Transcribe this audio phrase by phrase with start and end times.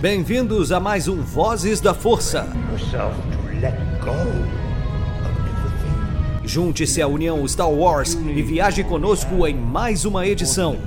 [0.00, 2.46] Bem-vindos a mais um Vozes da Força.
[6.44, 10.78] Junte-se à União Star Wars e viaje conosco em mais uma edição.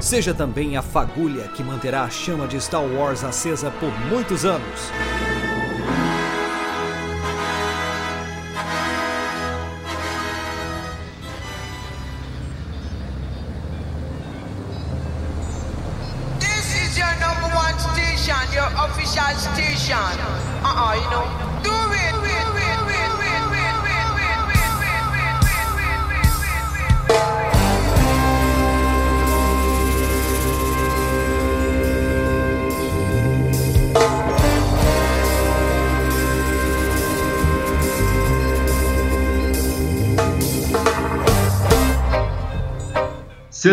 [0.00, 4.92] Seja também a fagulha que manterá a chama de Star Wars acesa por muitos anos.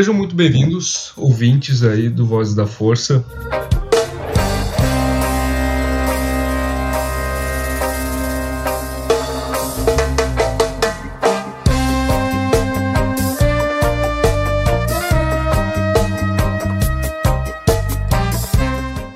[0.02, 3.24] Sejam muito bem-vindos, ouvintes aí do Vozes da Força.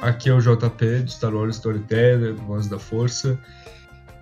[0.04, 3.40] Aqui é o JP de Star Wars Storyteller, do Voz da Força.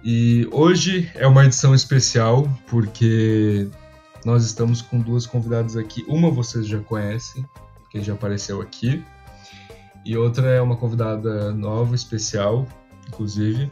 [0.02, 3.68] E hoje é uma edição especial porque
[4.26, 6.06] nós estamos com duas convidadas aqui.
[6.08, 7.46] Uma vocês já conhecem,
[7.90, 9.04] que já apareceu aqui.
[10.06, 12.68] E outra é uma convidada nova, especial,
[13.08, 13.72] inclusive.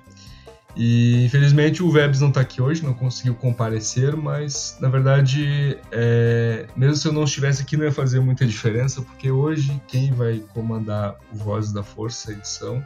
[0.75, 6.65] E infelizmente o Vebs não está aqui hoje, não conseguiu comparecer, mas na verdade, é,
[6.75, 10.39] mesmo se eu não estivesse aqui, não ia fazer muita diferença, porque hoje quem vai
[10.53, 12.85] comandar o Vozes da Força edição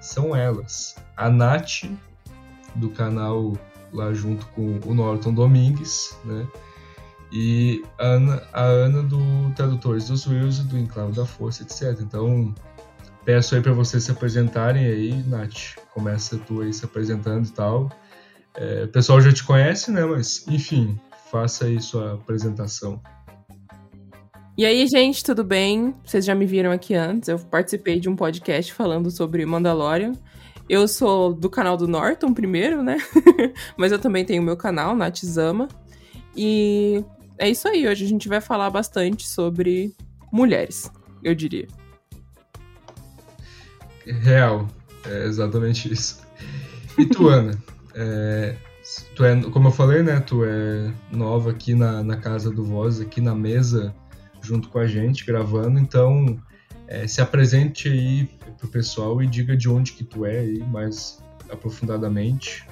[0.00, 0.96] são elas.
[1.16, 1.84] A Nath,
[2.74, 3.52] do canal
[3.92, 6.46] lá junto com o Norton Domingues, né?
[7.30, 12.00] E a Ana, a Ana do Tradutores dos Wills e do Enclave da Força, etc.
[12.00, 12.54] Então,
[13.24, 15.76] peço aí para vocês se apresentarem aí, Nath.
[15.92, 17.90] Começa tu aí se apresentando e tal.
[18.54, 20.04] É, o pessoal já te conhece, né?
[20.04, 20.98] Mas, enfim,
[21.30, 23.00] faça aí sua apresentação.
[24.56, 25.94] E aí, gente, tudo bem?
[26.04, 27.28] Vocês já me viram aqui antes.
[27.28, 30.12] Eu participei de um podcast falando sobre Mandalorian.
[30.68, 32.98] Eu sou do canal do Norton primeiro, né?
[33.76, 35.68] Mas eu também tenho meu canal, Natzama.
[36.36, 37.04] E
[37.38, 37.86] é isso aí.
[37.88, 39.94] Hoje a gente vai falar bastante sobre
[40.32, 40.90] mulheres,
[41.22, 41.66] eu diria.
[44.06, 44.66] Real,
[45.06, 46.20] é exatamente isso.
[46.98, 47.58] E tu, Ana?
[47.94, 48.56] É,
[49.14, 50.20] tu é, como eu falei, né?
[50.20, 53.94] Tu é nova aqui na, na casa do Voz, aqui na mesa,
[54.40, 55.78] junto com a gente, gravando.
[55.78, 56.38] Então,
[56.86, 58.28] é, se apresente aí
[58.58, 62.66] pro pessoal e diga de onde que tu é aí mais aprofundadamente.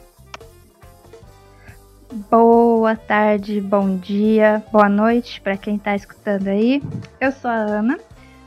[2.30, 6.82] Boa tarde, bom dia, boa noite para quem tá escutando aí.
[7.20, 7.98] Eu sou a Ana.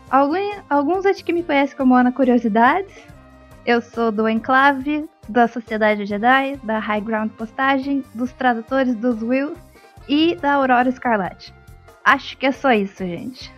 [0.09, 2.91] Algum- alguns acho que me conhecem como Ana Curiosidades.
[3.65, 9.57] Eu sou do Enclave, da Sociedade Jedi, da High Ground Postagem, dos Tradutores dos Wills
[10.07, 11.53] e da Aurora Escarlate.
[12.03, 13.53] Acho que é só isso, gente.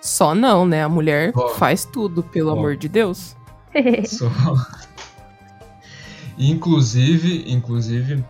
[0.00, 0.82] Só não, né?
[0.82, 1.50] A mulher Ó.
[1.50, 2.52] faz tudo, pelo Ó.
[2.54, 3.36] amor de Deus.
[4.04, 4.26] Só.
[6.48, 8.24] Inclusive, inclusive,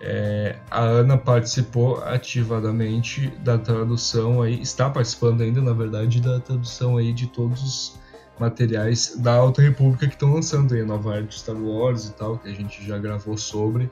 [0.00, 6.96] é, a Ana participou ativadamente da tradução aí, está participando ainda, na verdade, da tradução
[6.96, 8.00] aí de todos os
[8.38, 12.12] materiais da Alta República que estão lançando aí, a nova arte de Star Wars e
[12.14, 13.88] tal, que a gente já gravou sobre.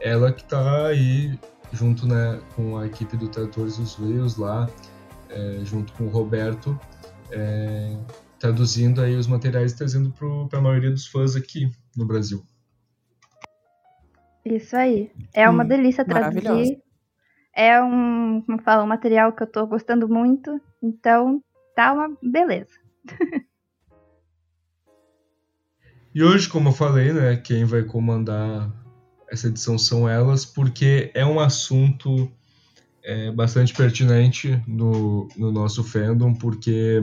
[0.00, 1.36] Ela que tá aí
[1.72, 4.68] junto né, com a equipe do Tradutores dos Rios lá,
[5.28, 6.78] é, junto com o Roberto,
[7.32, 7.96] é,
[8.38, 10.14] traduzindo aí os materiais e trazendo
[10.48, 12.46] para a maioria dos fãs aqui no Brasil.
[14.56, 15.10] Isso aí.
[15.34, 16.78] É uma Hum, delícia traduzir.
[17.54, 20.60] É um, como fala, um material que eu tô gostando muito.
[20.82, 21.42] Então,
[21.74, 22.72] tá uma beleza.
[26.14, 28.72] E hoje, como eu falei, né, quem vai comandar
[29.30, 32.32] essa edição são elas, porque é um assunto
[33.04, 37.00] é, bastante pertinente no, no nosso fandom, porque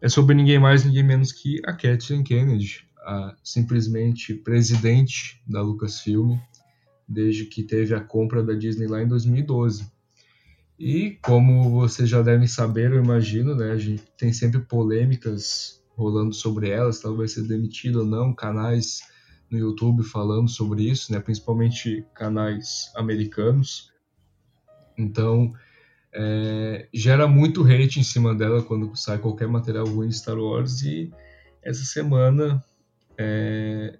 [0.00, 2.86] é sobre ninguém mais, ninguém menos que a Kathleen Kennedy,
[3.42, 6.38] simplesmente presidente da Lucasfilm,
[7.08, 9.92] desde que teve a compra da Disney lá em 2012.
[10.78, 16.34] E como vocês já devem saber, eu imagino, né, a gente tem sempre polêmicas rolando
[16.34, 19.00] sobre ela, se ela vai ser demitida ou não, canais
[19.50, 23.92] no YouTube falando sobre isso, né, principalmente canais americanos.
[24.98, 25.52] Então,
[26.12, 30.82] é, gera muito hate em cima dela quando sai qualquer material ruim de Star Wars
[30.82, 31.12] e
[31.62, 32.62] essa semana
[33.18, 33.98] é,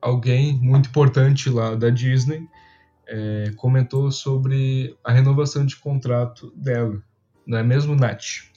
[0.00, 2.46] alguém muito importante lá da Disney
[3.06, 7.02] é, comentou sobre a renovação de contrato dela.
[7.46, 8.50] Não é mesmo, Nath?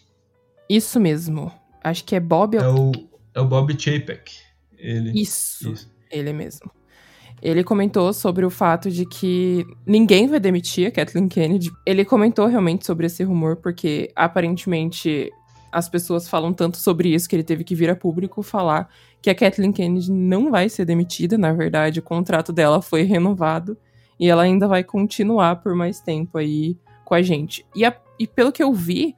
[0.68, 1.52] Isso mesmo.
[1.84, 2.58] Acho que é Bob.
[2.58, 2.92] É o,
[3.34, 4.32] é o Bob Chapek.
[4.78, 6.72] Ele, isso, isso, ele mesmo.
[7.42, 11.72] Ele comentou sobre o fato de que ninguém vai demitir a Kathleen Kennedy.
[11.86, 15.32] Ele comentou realmente sobre esse rumor, porque aparentemente
[15.72, 18.90] as pessoas falam tanto sobre isso que ele teve que vir a público falar
[19.22, 21.38] que a Kathleen Kennedy não vai ser demitida.
[21.38, 23.78] Na verdade, o contrato dela foi renovado
[24.20, 27.66] e ela ainda vai continuar por mais tempo aí com a gente.
[27.76, 29.16] E, a, e pelo que eu vi,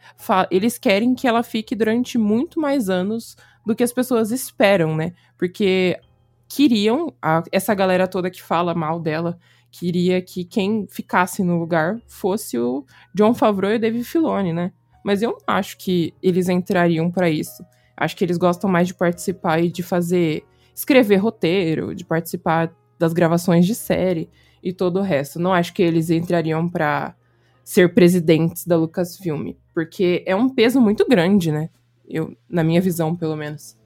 [0.50, 5.14] eles querem que ela fique durante muito mais anos do que as pessoas esperam, né?
[5.38, 6.00] Porque
[6.48, 9.38] queriam, a, essa galera toda que fala mal dela,
[9.72, 14.72] queria que quem ficasse no lugar fosse o John Favreau e o David Filoni, né?
[15.04, 17.64] Mas eu não acho que eles entrariam para isso.
[17.96, 20.44] Acho que eles gostam mais de participar e de fazer
[20.74, 24.30] escrever roteiro, de participar das gravações de série
[24.64, 25.40] e todo o resto.
[25.40, 27.16] Não acho que eles entrariam para
[27.64, 31.70] ser presidentes da Lucasfilm, porque é um peso muito grande, né?
[32.08, 33.78] Eu, na minha visão, pelo menos.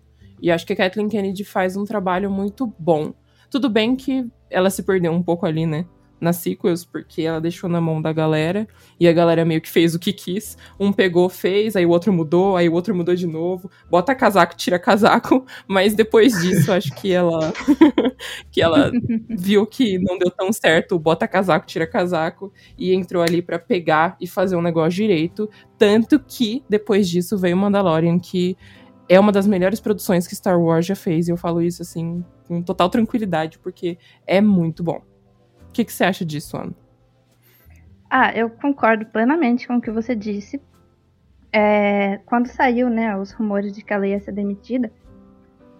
[0.41, 3.13] E acho que a Kathleen Kennedy faz um trabalho muito bom.
[3.49, 5.85] Tudo bem que ela se perdeu um pouco ali, né?
[6.19, 8.67] Nas sequels, porque ela deixou na mão da galera
[8.99, 10.57] e a galera meio que fez o que quis.
[10.79, 13.69] Um pegou, fez, aí o outro mudou, aí o outro mudou de novo.
[13.89, 15.45] Bota casaco, tira casaco.
[15.67, 17.53] Mas depois disso, acho que ela
[18.49, 18.91] que ela
[19.29, 24.15] viu que não deu tão certo, bota casaco, tira casaco e entrou ali para pegar
[24.19, 25.49] e fazer um negócio direito.
[25.77, 28.57] Tanto que depois disso veio Mandalorian, que
[29.07, 32.23] é uma das melhores produções que Star Wars já fez, e eu falo isso assim
[32.47, 35.01] com total tranquilidade, porque é muito bom.
[35.75, 36.71] O que, que você acha disso, Ana?
[38.09, 40.61] Ah, eu concordo plenamente com o que você disse.
[41.51, 44.89] É, quando saiu, né, os rumores de que ela ia ser demitida,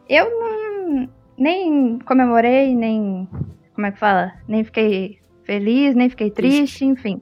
[0.09, 3.25] eu não, nem comemorei, nem.
[3.73, 4.33] Como é que fala?
[4.49, 7.21] Nem fiquei feliz, nem fiquei triste, enfim.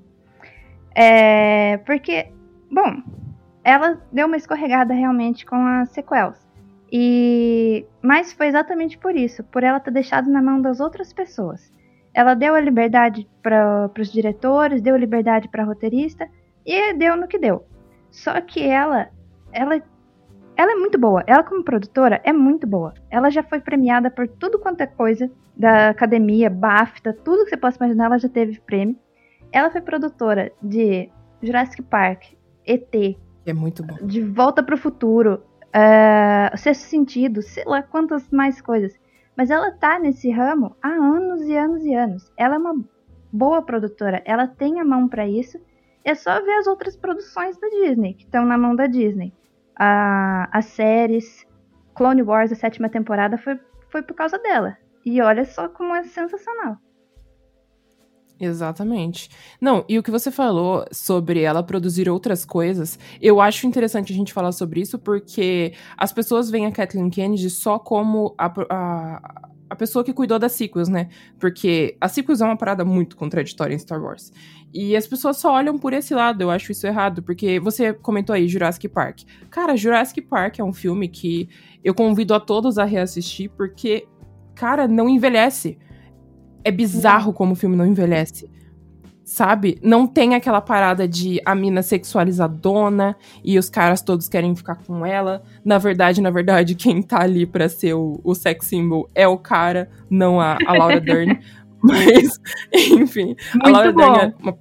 [0.95, 2.31] É, porque,
[2.71, 3.03] bom,
[3.63, 6.43] ela deu uma escorregada realmente com as sequels.
[6.91, 11.71] E mas foi exatamente por isso, por ela ter deixado na mão das outras pessoas.
[12.13, 16.27] Ela deu a liberdade para os diretores, deu a liberdade para roteirista
[16.65, 17.65] e deu no que deu.
[18.11, 19.09] Só que ela,
[19.51, 19.81] ela,
[20.55, 21.23] ela é muito boa.
[21.25, 22.93] Ela como produtora é muito boa.
[23.09, 27.57] Ela já foi premiada por tudo quanto é coisa da academia, BAFTA, tudo que você
[27.57, 28.95] possa imaginar, ela já teve prêmio.
[29.51, 31.09] Ela foi produtora de
[31.41, 32.33] Jurassic Park,
[32.65, 33.95] ET, é muito bom.
[34.05, 35.43] De Volta para o Futuro,
[35.75, 38.93] uh, Sexto Sentido, sei lá quantas mais coisas.
[39.35, 42.31] Mas ela tá nesse ramo há anos e anos e anos.
[42.37, 42.83] Ela é uma
[43.31, 45.59] boa produtora, ela tem a mão para isso.
[46.03, 49.33] É só ver as outras produções da Disney, que estão na mão da Disney.
[49.79, 51.47] Uh, as séries,
[51.95, 53.59] Clone Wars, a sétima temporada, foi,
[53.89, 54.77] foi por causa dela.
[55.05, 56.77] E olha só como é sensacional.
[58.39, 59.29] Exatamente.
[59.61, 64.15] Não, e o que você falou sobre ela produzir outras coisas, eu acho interessante a
[64.15, 69.49] gente falar sobre isso porque as pessoas veem a Kathleen Kennedy só como a, a,
[69.69, 71.09] a pessoa que cuidou das sequels, né?
[71.39, 74.33] Porque a sequels é uma parada muito contraditória em Star Wars.
[74.73, 78.33] E as pessoas só olham por esse lado, eu acho isso errado, porque você comentou
[78.33, 79.19] aí Jurassic Park.
[79.49, 81.47] Cara, Jurassic Park é um filme que
[81.83, 84.07] eu convido a todos a reassistir porque,
[84.55, 85.77] cara, não envelhece
[86.63, 88.49] é bizarro como o filme não envelhece.
[89.23, 89.79] Sabe?
[89.81, 95.05] Não tem aquela parada de a mina sexualizadona e os caras todos querem ficar com
[95.05, 95.41] ela.
[95.63, 99.37] Na verdade, na verdade, quem tá ali pra ser o, o sex symbol é o
[99.37, 101.39] cara, não a, a Laura Dern.
[101.81, 102.39] Mas,
[102.73, 104.13] enfim, Muito a Laura bom.
[104.13, 104.53] Dern é uma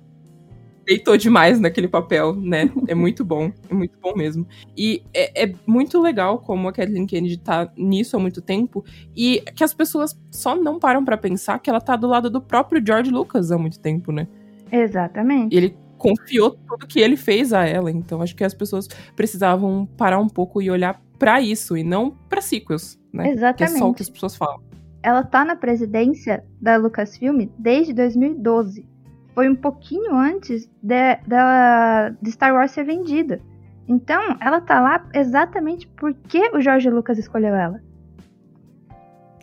[0.92, 2.70] deitou demais naquele papel, né?
[2.86, 4.46] É muito bom, é muito bom mesmo.
[4.76, 8.84] E é, é, muito legal como a Kathleen Kennedy tá nisso há muito tempo
[9.16, 12.40] e que as pessoas só não param para pensar que ela tá do lado do
[12.40, 14.28] próprio George Lucas há muito tempo, né?
[14.70, 15.54] Exatamente.
[15.54, 19.86] E ele confiou tudo que ele fez a ela, então acho que as pessoas precisavam
[19.96, 23.30] parar um pouco e olhar para isso e não para sequels, né?
[23.30, 23.56] Exatamente.
[23.56, 24.60] Que é só o que as pessoas falam.
[25.02, 28.91] Ela tá na presidência da Lucasfilm desde 2012
[29.34, 33.40] foi um pouquinho antes de, de, de, Star Wars ser vendida.
[33.88, 37.80] Então, ela tá lá exatamente porque o George Lucas escolheu ela.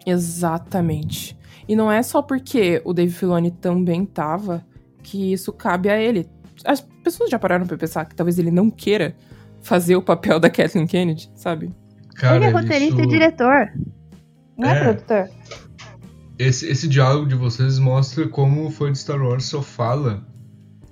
[0.06, 1.38] Exatamente.
[1.68, 4.66] E não é só porque o Dave Filoni também tava
[5.04, 6.28] que isso cabe a ele.
[6.66, 9.16] As pessoas já pararam pra pensar que talvez ele não queira
[9.62, 11.74] fazer o papel da Kathleen Kennedy, sabe?
[12.16, 13.04] Cara, ele é roteirista isso...
[13.04, 13.72] e diretor.
[14.58, 15.30] Não é, é produtor
[16.40, 20.26] esse, esse diálogo de vocês mostra como o fã de Star Wars só fala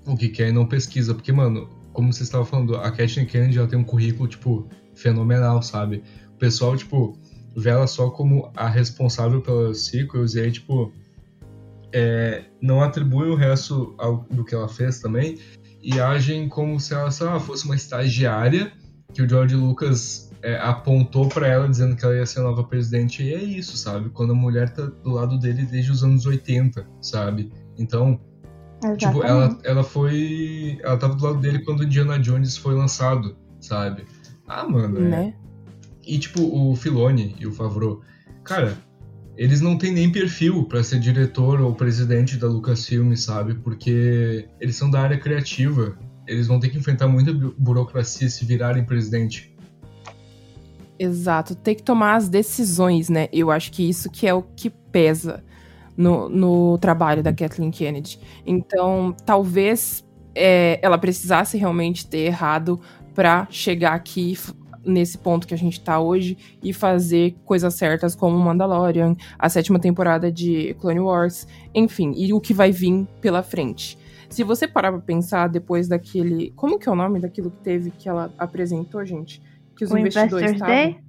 [0.06, 1.16] o que quer e não pesquisa.
[1.16, 5.64] Porque, mano, como você estava falando, a Kathleen Kennedy ela tem um currículo, tipo, fenomenal,
[5.64, 6.04] sabe?
[6.34, 7.18] O pessoal, tipo,
[7.56, 10.92] vê ela só como a responsável pelas sequels e aí, tipo,
[11.94, 15.40] é, não atribui o resto ao, do que ela fez também
[15.82, 18.74] e agem como se ela só fosse uma estagiária
[19.14, 22.64] que o George Lucas é, apontou para ela dizendo que ela ia ser a nova
[22.64, 24.10] presidente e é isso, sabe?
[24.12, 27.52] Quando a mulher tá do lado dele desde os anos 80, sabe?
[27.78, 28.20] Então,
[28.84, 29.00] Exatamente.
[29.06, 30.80] tipo, ela, ela foi.
[30.82, 34.06] Ela tava do lado dele quando Indiana Jones foi lançado, sabe?
[34.48, 34.98] Ah, mano.
[35.00, 35.34] é- Né?
[36.06, 38.02] E tipo, o Filoni e o Favreau,
[38.46, 38.78] cara,
[39.36, 43.56] eles não têm nem perfil pra ser diretor ou presidente da Lucasfilm, sabe?
[43.56, 45.98] Porque eles são da área criativa.
[46.26, 49.54] Eles vão ter que enfrentar muita bu- burocracia se virarem presidente.
[51.00, 53.28] Exato, ter que tomar as decisões, né?
[53.32, 55.44] Eu acho que isso que é o que pesa
[55.96, 58.20] no, no trabalho da Kathleen Kennedy.
[58.46, 62.80] Então, talvez é, ela precisasse realmente ter errado
[63.14, 64.38] pra chegar aqui
[64.84, 69.80] nesse ponto que a gente tá hoje e fazer coisas certas como Mandalorian, a sétima
[69.80, 73.98] temporada de Clone Wars, enfim, e o que vai vir pela frente.
[74.30, 76.52] Se você parar pra pensar depois daquele.
[76.52, 79.42] Como que é o nome daquilo que teve que ela apresentou, gente?
[79.78, 80.70] Que os O investidores Investors.
[80.72, 81.00] Day?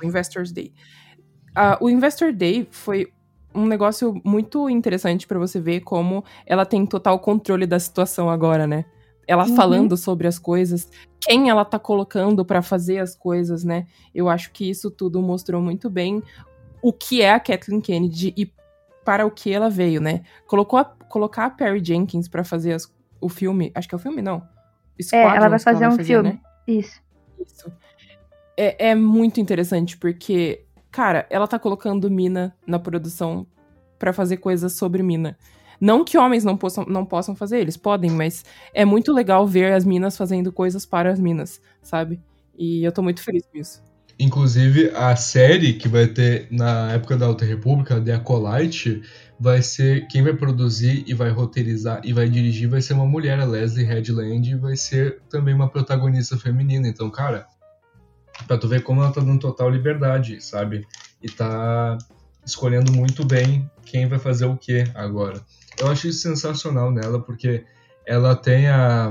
[0.00, 0.72] O Investors Day.
[1.54, 3.12] Ah, o Investor Day foi
[3.54, 8.66] um negócio muito interessante pra você ver como ela tem total controle da situação agora,
[8.66, 8.84] né?
[9.26, 9.56] Ela Uhum.
[9.56, 10.88] falando sobre as coisas,
[11.20, 13.86] quem ela tá colocando pra fazer as coisas, né?
[14.14, 16.22] Eu acho que isso tudo mostrou muito bem
[16.82, 18.52] o que é a Kathleen Kennedy e
[19.04, 20.22] para o que ela veio, né?
[20.46, 24.00] Colocou a- colocar a Perry Jenkins pra fazer as- o filme, acho que é o
[24.00, 24.42] filme, não.
[25.12, 26.30] É, ela vai fazer um filme.
[26.30, 26.40] né?
[26.66, 27.00] Isso.
[27.46, 27.72] Isso.
[28.56, 33.46] É, é muito interessante porque, cara, ela tá colocando mina na produção
[33.98, 35.36] pra fazer coisas sobre mina.
[35.80, 38.44] Não que homens não possam, não possam fazer, eles podem, mas
[38.74, 42.20] é muito legal ver as minas fazendo coisas para as minas, sabe?
[42.56, 43.82] E eu tô muito feliz com isso.
[44.18, 49.00] Inclusive, a série que vai ter na época da Alta República, The Acolyte,
[49.40, 50.06] vai ser.
[50.08, 53.86] Quem vai produzir e vai roteirizar e vai dirigir vai ser uma mulher, a Leslie
[53.86, 56.86] Headland, e vai ser também uma protagonista feminina.
[56.86, 57.46] Então, cara,
[58.46, 60.86] pra tu ver como ela tá dando total liberdade, sabe?
[61.22, 61.96] E tá
[62.44, 65.40] escolhendo muito bem quem vai fazer o que agora.
[65.78, 67.64] Eu acho isso sensacional nela, porque
[68.06, 69.10] ela tem a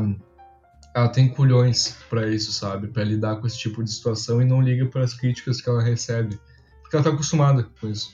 [0.96, 2.88] ela tem culhões pra isso, sabe?
[2.88, 6.40] Pra lidar com esse tipo de situação e não liga pras críticas que ela recebe.
[6.82, 8.12] Porque ela tá acostumada com isso.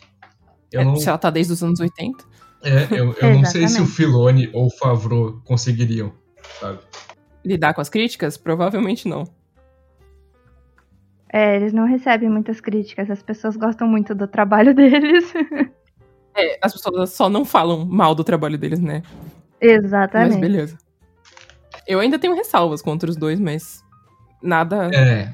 [0.76, 2.24] Eu É, não, Se ela tá desde os anos 80.
[2.64, 3.86] é, eu, eu não sei se o.
[3.86, 6.12] Filoni ou o Favreau conseguiriam,
[6.60, 6.80] sabe?
[7.44, 8.38] Lidar com as críticas?
[8.38, 9.24] Provavelmente não.
[11.32, 15.34] É, eles não recebem muitas críticas, as pessoas gostam muito do trabalho deles.
[16.36, 19.02] É, as pessoas só não falam mal do trabalho deles, né?
[19.62, 20.32] Exatamente.
[20.32, 20.78] Mas beleza.
[21.88, 23.84] Eu ainda tenho ressalvas contra os dois, mas
[24.42, 25.34] nada É,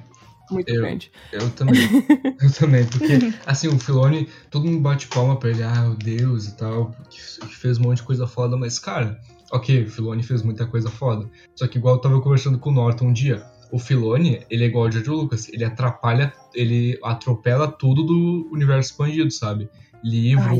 [0.51, 1.11] muito eu- grande.
[1.31, 1.75] eu também.
[2.41, 6.47] eu também, porque, assim, o Filoni, todo mundo bate palma pra ele, ah, meu Deus
[6.47, 9.19] e tal, que fez um monte de coisa foda, mas, cara,
[9.51, 11.29] ok, o Filoni fez muita coisa foda.
[11.55, 14.67] Só que igual eu tava conversando com o Norton um dia, o Filoni, ele é
[14.67, 19.69] igual ao George Lucas, ele atrapalha, ele atropela tudo do universo expandido, sabe?
[20.03, 20.57] Livro,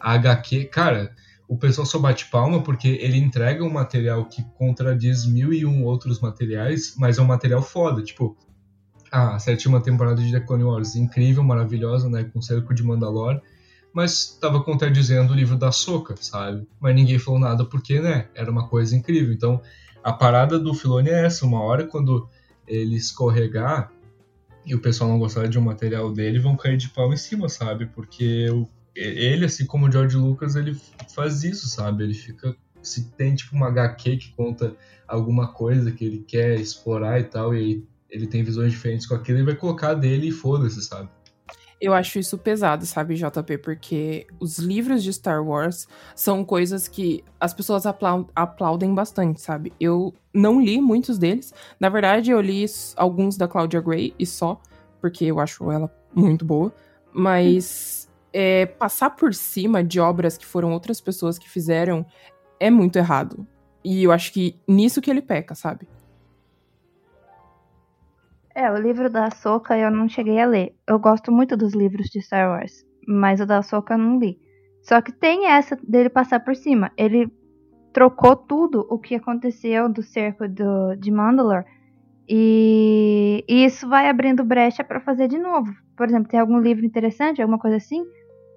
[0.00, 0.18] Ai.
[0.18, 1.12] HQ, cara,
[1.48, 5.84] o pessoal só bate palma porque ele entrega um material que contradiz mil e um
[5.84, 8.36] outros materiais, mas é um material foda, tipo,
[9.12, 13.40] a sétima temporada de The Clone Wars, incrível, maravilhosa, né, com o cerco de Mandalore,
[13.92, 16.66] mas tava contradizendo o livro da Soca, sabe?
[16.80, 19.32] Mas ninguém falou nada porque, né, era uma coisa incrível.
[19.32, 19.60] Então,
[20.02, 22.26] a parada do Filoni é essa, uma hora quando
[22.66, 23.92] ele escorregar
[24.64, 27.48] e o pessoal não gostar de um material dele, vão cair de pau em cima,
[27.48, 27.86] sabe?
[27.86, 30.78] Porque o ele, assim como o George Lucas, ele
[31.14, 32.04] faz isso, sabe?
[32.04, 32.54] Ele fica.
[32.82, 34.74] Se tem tipo uma HQ que conta
[35.06, 39.14] alguma coisa que ele quer explorar e tal, e aí ele tem visões diferentes com
[39.14, 41.08] aquilo, ele vai colocar dele e foda-se, sabe?
[41.80, 43.58] Eu acho isso pesado, sabe, JP?
[43.58, 49.72] Porque os livros de Star Wars são coisas que as pessoas aplau- aplaudem bastante, sabe?
[49.80, 51.52] Eu não li muitos deles.
[51.80, 52.64] Na verdade, eu li
[52.94, 54.60] alguns da Claudia Gray e só,
[55.00, 56.72] porque eu acho ela muito boa.
[57.12, 62.06] Mas é, passar por cima de obras que foram outras pessoas que fizeram
[62.60, 63.44] é muito errado.
[63.82, 65.88] E eu acho que nisso que ele peca, sabe?
[68.54, 70.74] É, o livro da Soca eu não cheguei a ler.
[70.86, 74.38] Eu gosto muito dos livros de Star Wars, mas o da Soca eu não li.
[74.82, 76.90] Só que tem essa dele passar por cima.
[76.96, 77.30] Ele
[77.92, 81.64] trocou tudo o que aconteceu do cerco do, de Mandalore
[82.28, 85.72] e, e isso vai abrindo brecha pra fazer de novo.
[85.96, 88.04] Por exemplo, tem algum livro interessante, alguma coisa assim?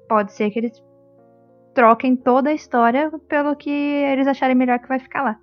[0.07, 0.83] Pode ser que eles
[1.73, 5.39] troquem toda a história pelo que eles acharem melhor que vai ficar lá.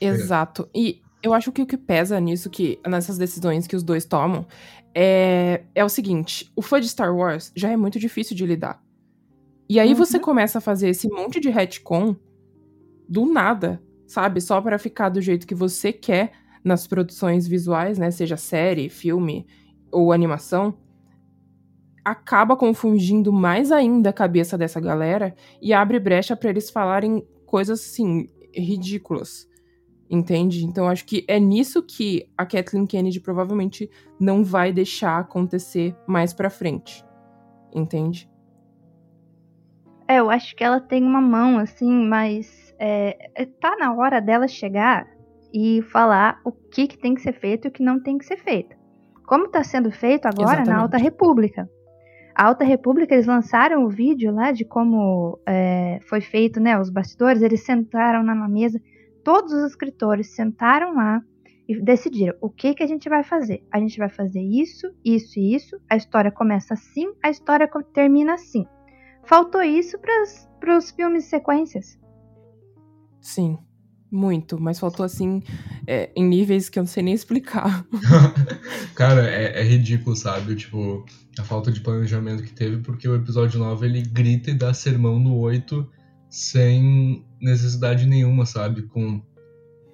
[0.00, 0.68] Exato.
[0.74, 4.46] E eu acho que o que pesa nisso, que nessas decisões que os dois tomam,
[4.94, 8.82] é, é o seguinte: o fã de Star Wars já é muito difícil de lidar.
[9.68, 9.94] E aí Uhum.
[9.96, 12.14] você começa a fazer esse monte de retcon
[13.08, 14.40] do nada, sabe?
[14.40, 18.10] Só pra ficar do jeito que você quer nas produções visuais, né?
[18.10, 19.46] Seja série, filme
[19.90, 20.76] ou animação.
[22.04, 27.80] Acaba confundindo mais ainda a cabeça dessa galera e abre brecha pra eles falarem coisas
[27.80, 29.48] assim ridículas.
[30.14, 30.64] Entende?
[30.64, 33.90] Então acho que é nisso que a Kathleen Kennedy provavelmente
[34.20, 37.04] não vai deixar acontecer mais pra frente.
[37.74, 38.30] Entende?
[40.06, 44.20] É, eu acho que ela tem uma mão, assim, mas é, é, tá na hora
[44.20, 45.04] dela chegar
[45.52, 48.24] e falar o que, que tem que ser feito e o que não tem que
[48.24, 48.76] ser feito.
[49.26, 50.82] Como tá sendo feito agora na Exatamente.
[50.82, 51.68] Alta República.
[52.36, 56.90] A Alta República, eles lançaram o vídeo lá de como é, foi feito, né, os
[56.90, 58.80] bastidores, eles sentaram lá na mesa,
[59.24, 61.22] todos os escritores sentaram lá
[61.68, 63.66] e decidiram o que, que a gente vai fazer.
[63.72, 68.34] A gente vai fazer isso, isso e isso, a história começa assim, a história termina
[68.34, 68.66] assim.
[69.24, 71.98] Faltou isso para os filmes sequências.
[73.20, 73.58] Sim.
[74.14, 74.60] Muito.
[74.60, 75.42] Mas faltou assim,
[75.88, 77.84] é, em níveis que eu não sei nem explicar.
[78.94, 80.54] Cara, é, é ridículo, sabe?
[80.54, 81.04] Tipo,
[81.36, 85.18] a falta de planejamento que teve, porque o episódio 9 ele grita e dá sermão
[85.18, 85.90] no 8
[86.30, 88.82] sem necessidade nenhuma, sabe?
[88.82, 89.20] Com,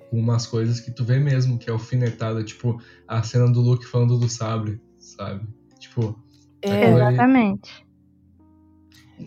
[0.09, 3.87] com umas coisas que tu vê mesmo, que é alfinetada, tipo, a cena do Luke
[3.87, 5.47] falando do sabre, sabe?
[5.79, 6.19] Tipo,
[6.63, 7.87] É, ali- Exatamente.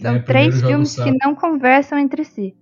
[0.02, 2.56] São né, três primeiro joga o filmes que não conversam entre si.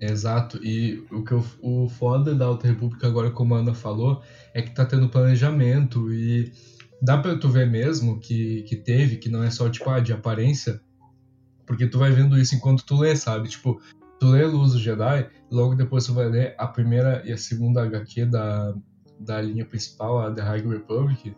[0.00, 4.20] Exato, e o que eu, o foda da Alta República agora, como a Ana falou,
[4.52, 6.52] é que tá tendo planejamento e
[7.00, 10.12] dá pra tu ver mesmo que, que teve, que não é só tipo, ah, de
[10.12, 10.80] aparência,
[11.66, 13.48] porque tu vai vendo isso enquanto tu lê, sabe?
[13.48, 13.80] Tipo,
[14.24, 17.82] tu lê Luz do Jedi, logo depois tu vai ler a primeira e a segunda
[17.82, 18.74] HQ da,
[19.20, 21.36] da linha principal, a The High Republic,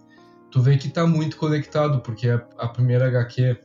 [0.52, 3.58] tu vê que tá muito conectado, porque a, a primeira HQ,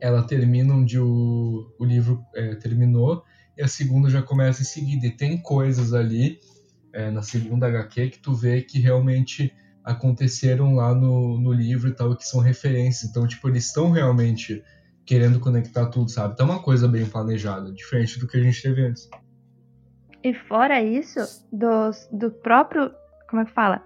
[0.00, 3.22] ela termina onde o, o livro é, terminou,
[3.58, 5.06] e a segunda já começa em seguida.
[5.06, 6.38] E tem coisas ali
[6.94, 9.52] é, na segunda HQ que tu vê que realmente
[9.84, 13.10] aconteceram lá no, no livro e tal, que são referências.
[13.10, 14.62] Então, tipo, eles estão realmente
[15.10, 16.36] querendo conectar tudo, sabe?
[16.36, 19.10] Tá uma coisa bem planejada, diferente do que a gente teve antes.
[20.22, 21.18] E fora isso,
[21.52, 22.92] dos, do próprio.
[23.28, 23.84] Como é que fala?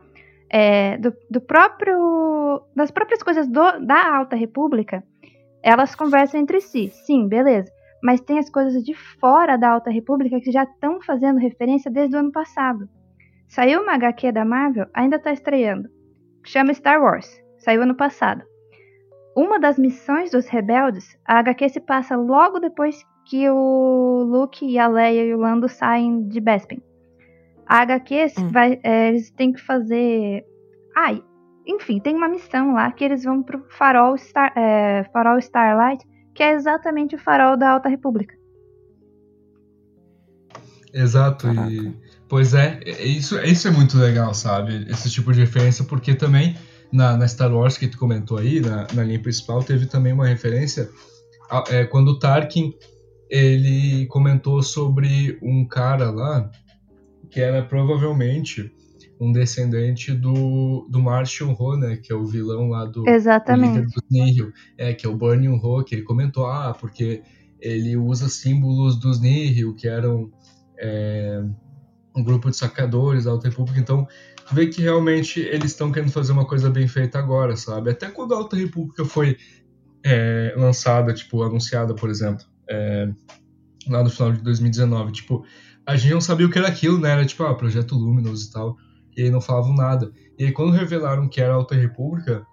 [0.51, 2.63] É, do, do próprio.
[2.77, 5.03] Das próprias coisas do, da Alta República,
[5.63, 6.91] elas conversam entre si.
[6.91, 7.73] Sim, beleza.
[8.03, 12.17] Mas tem as coisas de fora da Alta República que já estão fazendo referência desde
[12.17, 12.87] o ano passado.
[13.49, 15.89] Saiu uma HQ da Marvel, ainda tá estreando.
[16.45, 17.35] Chama Star Wars.
[17.57, 18.45] Saiu ano passado.
[19.37, 24.79] Uma das missões dos rebeldes, a HQ se passa logo depois que o Luke e
[24.79, 26.81] a Leia e o Lando saem de Bespin.
[27.67, 28.49] A HQ Hum.
[28.51, 30.45] vai, é, eles têm que fazer.
[30.95, 31.23] Ai,
[31.67, 36.43] enfim, tem uma missão lá que eles vão pro farol, Star, é, farol Starlight, que
[36.43, 38.35] é exatamente o farol da Alta República.
[40.93, 41.73] Exato, Caraca.
[41.73, 41.93] e
[42.29, 44.87] pois é, é- isso, isso é muito legal, sabe?
[44.89, 46.55] Esse tipo de referência, porque também
[46.95, 50.27] na, na Star Wars que tu comentou aí, na, na linha principal, teve também uma
[50.29, 50.89] referência
[51.51, 52.73] a- é, quando o Tarkin
[53.29, 56.51] ele comentou sobre um cara lá
[57.31, 58.71] que era provavelmente
[59.21, 61.97] um descendente do, do Martian Ho, né?
[61.97, 63.87] Que é o vilão lá do, o líder Exatamente.
[63.87, 67.23] dos Nihil, é, que é o Burning Ho, que ele comentou, ah, porque
[67.61, 70.31] ele usa símbolos dos Nihil, que eram
[70.79, 71.43] é,
[72.15, 74.07] um grupo de sacadores da Alta República, então
[74.53, 77.91] vê que realmente eles estão querendo fazer uma coisa bem feita agora, sabe?
[77.91, 79.37] Até quando a Alta República foi
[80.05, 83.09] é, lançada, tipo, anunciada, por exemplo, é,
[83.89, 85.45] lá no final de 2019, tipo,
[85.87, 87.11] a gente não sabia o que era aquilo, né?
[87.11, 88.77] Era tipo, ah, Projeto Luminous e tal,
[89.17, 90.13] e aí não falavam nada.
[90.39, 92.47] E aí quando revelaram que era a Alta República,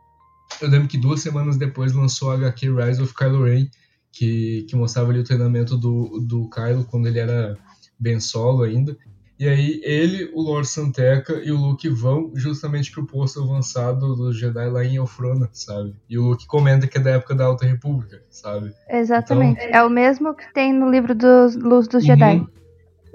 [0.61, 3.67] eu lembro que duas semanas depois lançou a HQ Rise of Kylo Ren,
[4.11, 7.57] que, que mostrava ali o treinamento do, do Kylo quando ele era
[7.99, 8.97] Ben Solo ainda.
[9.41, 14.31] E aí ele, o Lord Santeca e o Luke vão justamente pro posto avançado do
[14.31, 15.95] Jedi lá em Elfrona, sabe?
[16.07, 18.71] E o Luke comenta que é da época da Alta República, sabe?
[18.87, 19.59] Exatamente.
[19.61, 22.35] É o mesmo que tem no livro dos Luz dos Jedi.
[22.35, 22.47] Uhum.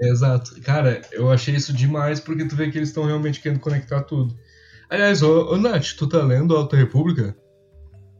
[0.01, 0.59] Exato.
[0.63, 4.35] Cara, eu achei isso demais porque tu vê que eles estão realmente querendo conectar tudo.
[4.89, 7.37] Aliás, ô, ô Nath, tu tá lendo Alta República?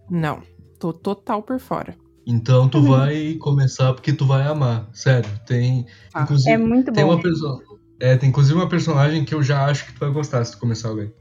[0.10, 0.42] Não.
[0.80, 1.94] Tô total por fora.
[2.26, 4.90] Então tu vai começar porque tu vai amar.
[4.94, 5.86] Sério, tem.
[6.12, 6.24] Tá.
[6.24, 7.14] Inclusive, É muito tem bom.
[7.14, 7.67] uma pessoa.
[8.00, 10.60] É, tem inclusive uma personagem que eu já acho que tu vai gostar se tu
[10.60, 11.14] começar a ler.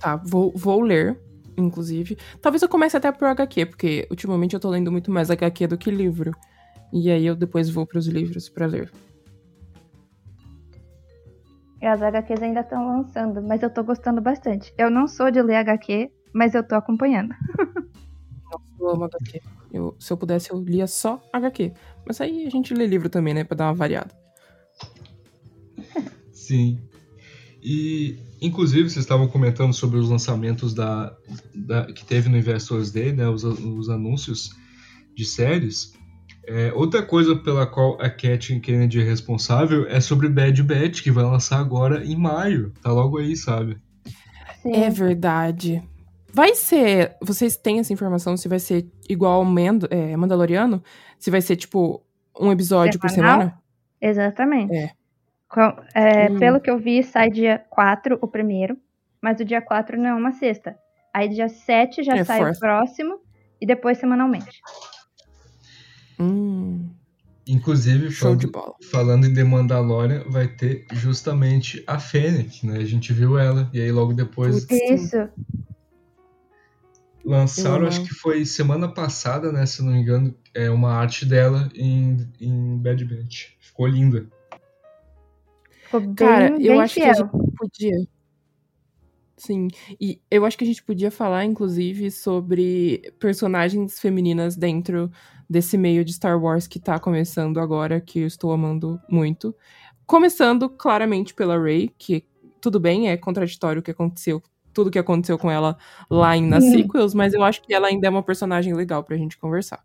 [0.00, 1.18] Tá, vou, vou ler,
[1.56, 2.16] inclusive.
[2.40, 5.78] Talvez eu comece até por HQ, porque ultimamente eu tô lendo muito mais HQ do
[5.78, 6.34] que livro.
[6.92, 8.90] E aí eu depois vou pros livros pra ler.
[11.80, 14.74] E as HQs ainda estão lançando, mas eu tô gostando bastante.
[14.76, 17.34] Eu não sou de ler HQ, mas eu tô acompanhando.
[18.50, 19.40] Nossa, eu amo HQ.
[19.72, 21.72] Eu, se eu pudesse, eu lia só HQ.
[22.04, 23.44] Mas aí a gente lê livro também, né?
[23.44, 24.10] Pra dar uma variada.
[26.50, 26.80] Sim.
[27.62, 31.14] E, inclusive, vocês estavam comentando sobre os lançamentos da,
[31.54, 33.28] da- que teve no Investors Day, né?
[33.28, 34.50] Os, os anúncios
[35.14, 35.92] de séries.
[36.48, 41.10] É, outra coisa pela qual a Kathleen Kennedy é responsável é sobre Bad Batch, que
[41.12, 42.72] vai lançar agora em maio.
[42.82, 43.76] Tá logo aí, sabe?
[44.64, 45.80] É verdade.
[46.32, 47.14] Vai ser.
[47.22, 50.82] Vocês têm essa informação se vai ser igual ao Mand é, Mandaloriano?
[51.16, 52.02] Se vai ser, tipo,
[52.40, 53.60] um episódio por semana?
[54.00, 54.74] Exatamente.
[54.74, 54.90] É.
[55.50, 56.38] Com- é, Hum.
[56.38, 58.78] Pelo que eu vi, sai dia 4 o primeiro,
[59.20, 60.78] mas o dia 4 não é uma sexta.
[61.12, 63.18] Aí dia 7 já É, sai o próximo
[63.60, 64.60] e depois semanalmente.
[66.18, 66.88] Hum,
[67.48, 68.74] Inclusive, show de falando, bola.
[68.92, 72.76] falando em The Mandalorian, vai ter justamente a Fennec, né?
[72.78, 74.66] A gente viu ela, e aí logo depois.
[74.70, 75.28] Isso.
[77.24, 79.66] lançaram, Eu acho que foi semana passada, né?
[79.66, 83.48] Se eu não me engano, é uma arte dela em, em Bad Batch.
[83.58, 84.26] Ficou linda.
[85.90, 87.30] Ficou bem, Cara, eu bem acho que a fiel.
[87.32, 88.06] gente podia.
[89.36, 89.68] Sim,
[90.00, 95.10] e eu acho que a gente podia falar, inclusive, sobre personagens femininas dentro
[95.48, 99.52] desse meio de Star Wars que tá começando agora, que eu estou amando muito.
[100.06, 102.24] Começando, claramente, pela Rey, que
[102.60, 104.40] tudo bem, é contraditório o que aconteceu,
[104.72, 105.76] tudo que aconteceu com ela
[106.08, 109.16] lá em, nas sequels, mas eu acho que ela ainda é uma personagem legal pra
[109.16, 109.82] gente conversar.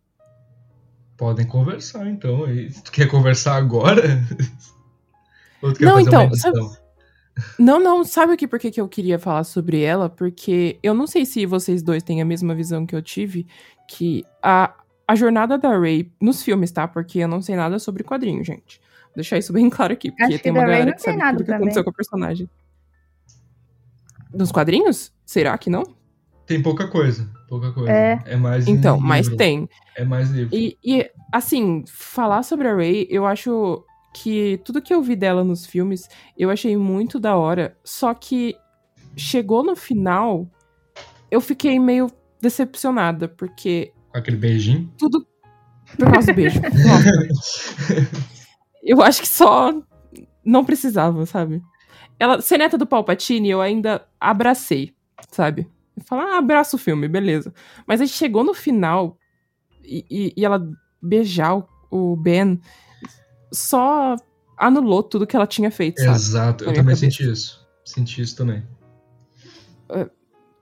[1.18, 2.44] Podem conversar, então.
[2.44, 2.70] aí.
[2.84, 4.04] Tu quer conversar agora?
[5.62, 6.76] Não, fazer então, uma edição?
[7.60, 10.10] Não, não, sabe o que por que que eu queria falar sobre ela?
[10.10, 13.46] Porque eu não sei se vocês dois têm a mesma visão que eu tive,
[13.90, 14.74] que a,
[15.08, 16.88] a jornada da Rey nos filmes, tá?
[16.88, 18.80] Porque eu não sei nada sobre quadrinho, gente.
[19.08, 21.14] Vou deixar isso bem claro aqui, porque Acho que tem uma galera não que tem
[21.14, 21.58] sabe nada tudo o que também.
[21.64, 22.50] aconteceu com a personagem.
[24.34, 25.14] Nos quadrinhos?
[25.26, 25.84] Será que não?
[26.46, 27.30] Tem pouca coisa.
[27.48, 27.92] Pouca coisa.
[27.92, 28.36] É.
[28.36, 29.38] mais em Então, mas livro.
[29.38, 29.70] tem.
[29.96, 30.56] É mais livro.
[30.56, 33.84] E, e, assim, falar sobre a Rey, eu acho
[34.18, 37.78] que tudo que eu vi dela nos filmes, eu achei muito da hora.
[37.84, 38.56] Só que
[39.16, 40.50] chegou no final,
[41.30, 42.10] eu fiquei meio
[42.42, 44.90] decepcionada, porque Com aquele beijinho.
[44.98, 45.28] tudo.
[45.98, 46.60] Por causa do beijo.
[48.84, 49.74] Eu acho que só
[50.44, 51.62] não precisava, sabe?
[52.20, 54.94] Ela, ser neta do Palpatine, eu ainda abracei,
[55.32, 55.68] sabe?
[56.06, 57.54] Falar, ah, abraça o filme, beleza.
[57.88, 59.18] Mas aí chegou no final
[59.84, 60.68] e, e- e ela
[61.02, 62.60] beijar o, o Ben
[63.56, 64.16] só
[64.58, 66.16] anulou tudo que ela tinha feito, sabe?
[66.16, 66.64] Exato.
[66.66, 67.02] Na Eu também cabeça.
[67.02, 67.68] senti isso.
[67.84, 68.64] Senti isso também.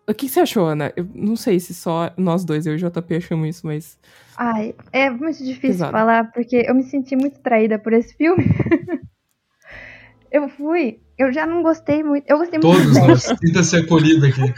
[0.05, 0.91] O que, você achou, Ana?
[0.97, 3.97] Eu não sei se só nós dois, eu e o JP, achamos isso, mas.
[4.35, 5.91] Ai, é muito difícil Pesado.
[5.93, 8.43] falar, porque eu me senti muito traída por esse filme.
[10.29, 12.29] eu fui, eu já não gostei muito.
[12.29, 13.23] Eu gostei muito Todos do nós.
[13.23, 13.47] 7.
[13.47, 14.53] Sinta ser acolhido aqui.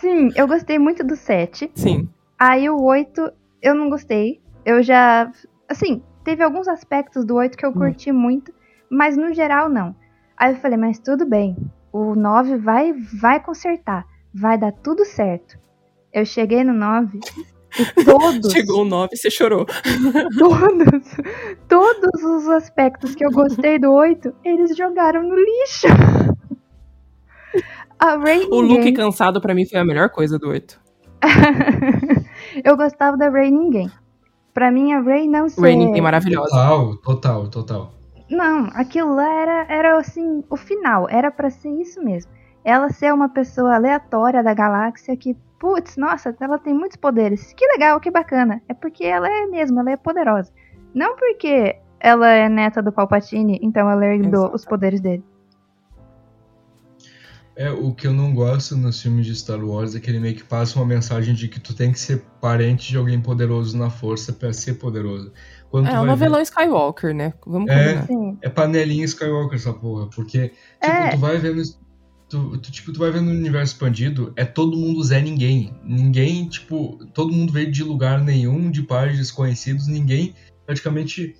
[0.00, 1.70] Sim, eu gostei muito do 7.
[1.76, 2.08] Sim.
[2.36, 4.40] Aí o 8 eu não gostei.
[4.64, 5.30] Eu já.
[5.68, 8.54] Assim, teve alguns aspectos do 8 que eu curti muito,
[8.88, 9.96] mas no geral não.
[10.36, 11.56] Aí eu falei, mas tudo bem.
[11.92, 14.06] O 9 vai, vai consertar.
[14.32, 15.58] Vai dar tudo certo.
[16.12, 17.18] Eu cheguei no 9
[17.80, 18.52] e todos.
[18.52, 19.66] Chegou o 9 você chorou.
[20.38, 21.16] Todos,
[21.68, 25.88] todos os aspectos que eu gostei do 8, eles jogaram no lixo.
[28.52, 30.80] O look cansado pra mim foi a melhor coisa do 8.
[32.64, 33.90] eu gostava da Ray ninguém.
[34.52, 35.76] Pra mim, a Ray não ser...
[35.76, 36.50] Ninguém maravilhosa.
[36.50, 37.92] Total, total, total.
[38.28, 41.08] Não, aquilo lá era, era assim, o final.
[41.08, 42.30] Era pra ser isso mesmo.
[42.64, 47.52] Ela ser uma pessoa aleatória da galáxia que, putz, nossa, ela tem muitos poderes.
[47.54, 48.62] Que legal, que bacana.
[48.68, 50.52] É porque ela é mesmo, ela é poderosa.
[50.94, 54.56] Não porque ela é neta do Palpatine, então ela herdou Exato.
[54.56, 55.24] os poderes dele.
[57.60, 60.34] É, o que eu não gosto nos filmes de Star Wars é que ele meio
[60.34, 63.90] que passa uma mensagem de que tu tem que ser parente de alguém poderoso na
[63.90, 65.30] força pra ser poderoso.
[65.70, 67.34] Quando É, o vai novelão ver, Skywalker, né?
[67.46, 68.00] Vamos É.
[68.06, 68.38] combinar.
[68.40, 71.10] É panelinha Skywalker essa porra, porque tipo, É.
[71.10, 71.62] tu vai vendo
[72.30, 75.74] tu, tu, tipo, tu vai vendo no universo expandido, é todo mundo Zé Ninguém.
[75.84, 80.32] Ninguém, tipo, todo mundo veio de lugar nenhum, de pares desconhecidos, ninguém,
[80.64, 81.36] praticamente,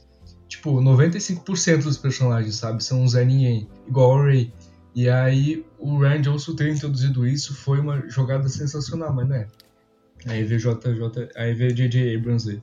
[0.49, 4.53] tipo, 95% dos personagens, sabe, são Zé Ninguém, igual a Rey.
[5.01, 9.49] E aí, o Ryan Johnson ter introduzido isso foi uma jogada sensacional, mas né?
[10.29, 12.63] Aí veio JJ, aí veio JJ Abrams aí.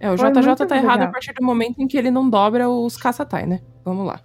[0.00, 1.08] É, o Foi JJ tá errado legal.
[1.08, 3.60] a partir do momento em que ele não dobra os caçatai, né?
[3.84, 4.22] Vamos lá.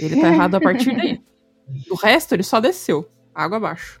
[0.00, 1.20] Ele tá errado a partir daí.
[1.90, 3.06] O resto, ele só desceu.
[3.34, 3.98] Água abaixo.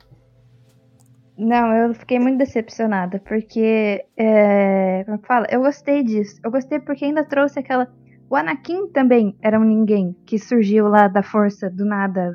[1.36, 4.06] Não, eu fiquei muito decepcionada, porque.
[4.16, 5.46] É, como é que fala?
[5.50, 6.40] Eu gostei disso.
[6.42, 7.92] Eu gostei porque ainda trouxe aquela.
[8.32, 12.32] O Anakin também era um ninguém que surgiu lá da força do nada.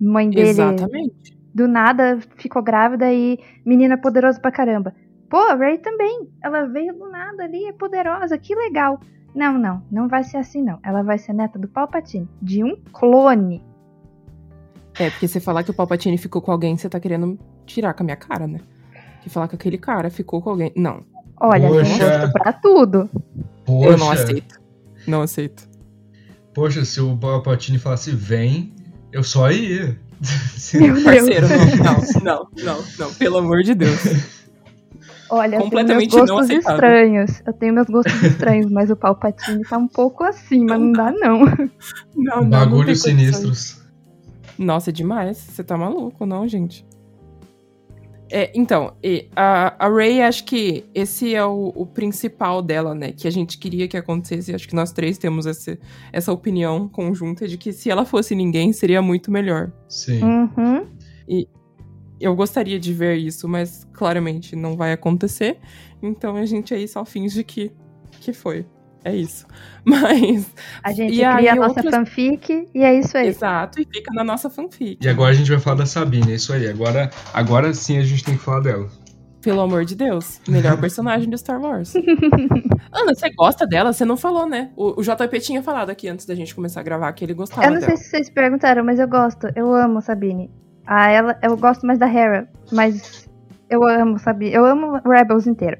[0.00, 1.36] Mãe dele Exatamente.
[1.54, 4.94] Do nada ficou grávida e menina poderosa pra caramba.
[5.28, 6.30] Pô, a Rey também.
[6.42, 8.98] Ela veio do nada ali, é poderosa, que legal.
[9.34, 10.78] Não, não, não vai ser assim não.
[10.82, 13.62] Ela vai ser neta do Palpatine, de um clone.
[14.98, 18.02] É, porque você falar que o Palpatine ficou com alguém, você tá querendo tirar com
[18.02, 18.60] a minha cara, né?
[19.20, 20.72] Que falar que aquele cara ficou com alguém.
[20.74, 21.04] Não,
[21.38, 22.18] Olha, tem Poxa.
[22.18, 23.10] gosto pra tudo.
[23.66, 24.63] Poxa, eu não aceito.
[25.06, 25.68] Não aceito.
[26.54, 28.72] poxa, se o Palpatine falasse vem,
[29.12, 29.98] eu só ia.
[30.74, 31.02] Meu.
[31.02, 34.00] Parceiro, não, não, não, não, não, pelo amor de Deus.
[35.30, 37.42] Olha, eu tenho meus Completamente gostos estranhos.
[37.46, 41.10] Eu tenho meus gostos estranhos, mas o Palpatine tá um pouco assim, mas não dá
[41.10, 41.40] não.
[42.14, 43.82] Não, não, Bagulhos sinistros.
[44.58, 45.36] Nossa, é demais.
[45.36, 46.86] Você tá maluco, não, gente?
[48.36, 53.12] É, então, e a, a Ray, acho que esse é o, o principal dela, né?
[53.12, 54.52] Que a gente queria que acontecesse.
[54.52, 55.78] Acho que nós três temos esse,
[56.12, 59.70] essa opinião conjunta de que se ela fosse ninguém, seria muito melhor.
[59.88, 60.20] Sim.
[60.20, 60.84] Uhum.
[62.20, 65.58] Eu gostaria de ver isso, mas claramente não vai acontecer.
[66.02, 67.70] Então a gente aí só finge que,
[68.20, 68.66] que foi.
[69.04, 69.46] É isso.
[69.84, 70.50] Mas.
[70.82, 73.28] A gente E cria aí, a nossa outros- fanfic e é isso aí.
[73.28, 74.98] Exato, e fica na nossa fanfic.
[75.04, 76.66] E agora a gente vai falar da Sabine, é isso aí.
[76.66, 78.88] Agora, agora sim a gente tem que falar dela.
[79.42, 80.40] Pelo amor de Deus.
[80.48, 81.92] Melhor personagem de Star Wars.
[82.90, 83.92] Ana, você gosta dela?
[83.92, 84.70] Você não falou, né?
[84.74, 87.66] O, o JP tinha falado aqui antes da gente começar a gravar que ele gostava
[87.66, 87.98] Eu não sei dela.
[87.98, 89.48] se vocês perguntaram, mas eu gosto.
[89.54, 90.50] Eu amo Sabine.
[90.86, 93.28] Ah, ela, eu gosto mais da Hera, mas
[93.68, 94.54] eu amo Sabine.
[94.54, 95.76] Eu amo Rebels inteiro.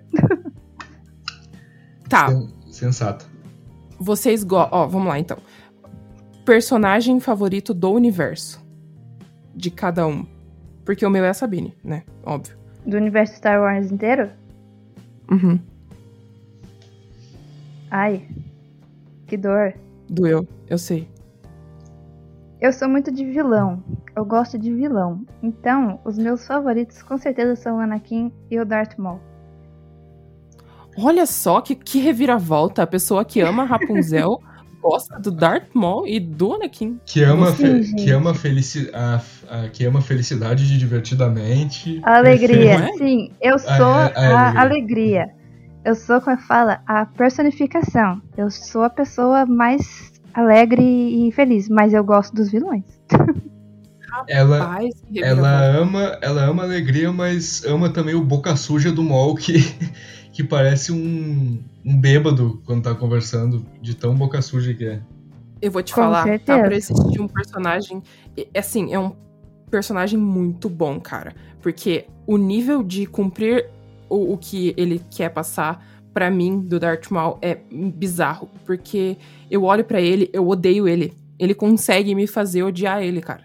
[2.09, 2.29] Tá,
[2.75, 3.29] Sen- Sensato.
[3.99, 4.79] vocês gostam.
[4.81, 5.39] Ó, vamos lá então.
[6.45, 8.63] Personagem favorito do universo.
[9.55, 10.27] De cada um.
[10.85, 12.03] Porque o meu é a Sabine, né?
[12.25, 12.57] Óbvio.
[12.85, 14.31] Do universo Star Wars inteiro?
[15.31, 15.59] Uhum.
[17.91, 18.27] Ai,
[19.27, 19.75] que dor.
[20.11, 21.09] Doeu, eu sei.
[22.61, 23.83] Eu sou muito de vilão.
[24.17, 25.25] Eu gosto de vilão.
[25.43, 29.21] Então, os meus favoritos com certeza são o Anakin e o Darth Maul.
[30.97, 32.83] Olha só que, que reviravolta.
[32.83, 34.39] A pessoa que ama Rapunzel
[34.81, 37.01] gosta do Darth Maul e do Anakin.
[37.07, 42.01] Que ama, Sim, que ama, felici a, a- que ama felicidade de divertidamente.
[42.05, 42.93] A alegria, é?
[42.93, 43.31] sim.
[43.41, 44.61] Eu Ah, sou é, a a alegria.
[44.61, 45.31] alegria.
[45.85, 48.21] Eu sou, como fala, a personificação.
[48.37, 52.85] Eu sou a pessoa mais alegre e feliz, mas eu gosto dos vilões.
[54.29, 54.79] Ela,
[55.17, 59.55] ela ama, ela ama a alegria, mas ama também o boca suja do Mol que,
[60.35, 65.01] que parece um, um bêbado quando tá conversando, de tão boca suja que é.
[65.63, 66.59] Eu vou te Com falar, certeza.
[66.59, 66.65] tá?
[66.67, 68.03] Pra assistir um personagem.
[68.37, 69.13] é- Assim, é um
[69.71, 71.33] personagem muito bom, cara.
[71.63, 73.67] Porque o nível de cumprir
[74.11, 77.55] o, o que ele quer passar, pra mim, do Darth Maul, é
[77.95, 78.51] bizarro.
[78.67, 79.17] Porque
[79.49, 81.15] eu olho pra ele, eu odeio ele.
[81.39, 83.45] Ele consegue me fazer odiar ele, cara.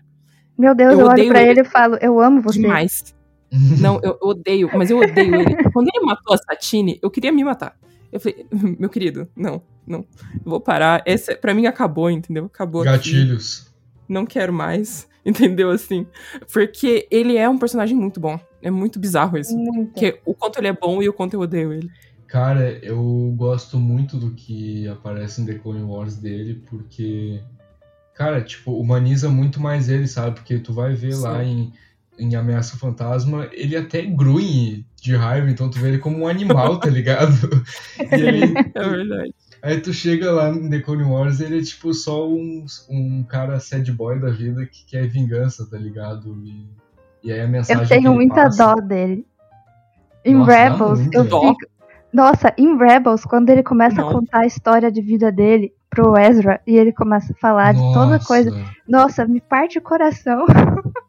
[0.58, 1.38] Meu Deus, Eu eu, olho ele.
[1.52, 2.60] ele e falo, eu amo você.
[2.60, 3.15] Demais.
[3.51, 5.55] Não, eu, odeio, mas eu odeio ele.
[5.71, 7.75] Quando ele matou a Satine, eu queria me matar.
[8.12, 8.45] Eu falei,
[8.79, 10.05] meu querido, não, não.
[10.43, 11.01] Vou parar.
[11.05, 12.45] Essa, pra mim acabou, entendeu?
[12.45, 12.81] Acabou.
[12.81, 12.91] aqui.
[12.91, 13.73] Gatilhos.
[14.07, 15.69] não quero mais, entendeu?
[15.71, 16.05] Assim,
[16.51, 18.39] porque ele é um personagem muito bom.
[18.62, 19.55] É muito bizarro isso.
[19.55, 19.93] Muito.
[19.93, 21.89] Porque o quanto ele é bom e o quanto eu odeio ele.
[22.27, 27.41] Cara, eu gosto muito do que aparece em The Clone Wars dele, porque,
[28.13, 30.35] cara, tipo, humaniza muito mais ele, sabe?
[30.35, 31.23] Porque tu vai ver Sim.
[31.23, 31.73] lá em,
[32.19, 36.77] em Ameaça Fantasma, ele até grunhe de raiva, então tu vê ele como um animal,
[36.79, 37.32] tá ligado?
[38.12, 39.34] E aí, É verdade.
[39.62, 43.60] aí tu chega lá em The Clone Wars, ele é tipo só um, um cara
[43.60, 46.36] sad boy da vida que quer vingança, tá ligado?
[46.45, 46.67] E,
[47.23, 49.25] e aí a mensagem Eu que tenho ele muita passa- dó dele.
[50.25, 51.23] Em Nossa, Rebels, eu?
[51.23, 51.39] Dó?
[51.41, 51.71] fico.
[52.12, 54.10] Nossa, em Rebels, quando ele começa Não.
[54.10, 57.79] a contar a história de vida dele pro Ezra e ele começa a falar de
[57.93, 58.25] toda Nossa.
[58.27, 58.65] coisa.
[58.88, 60.45] Nossa, me parte o coração.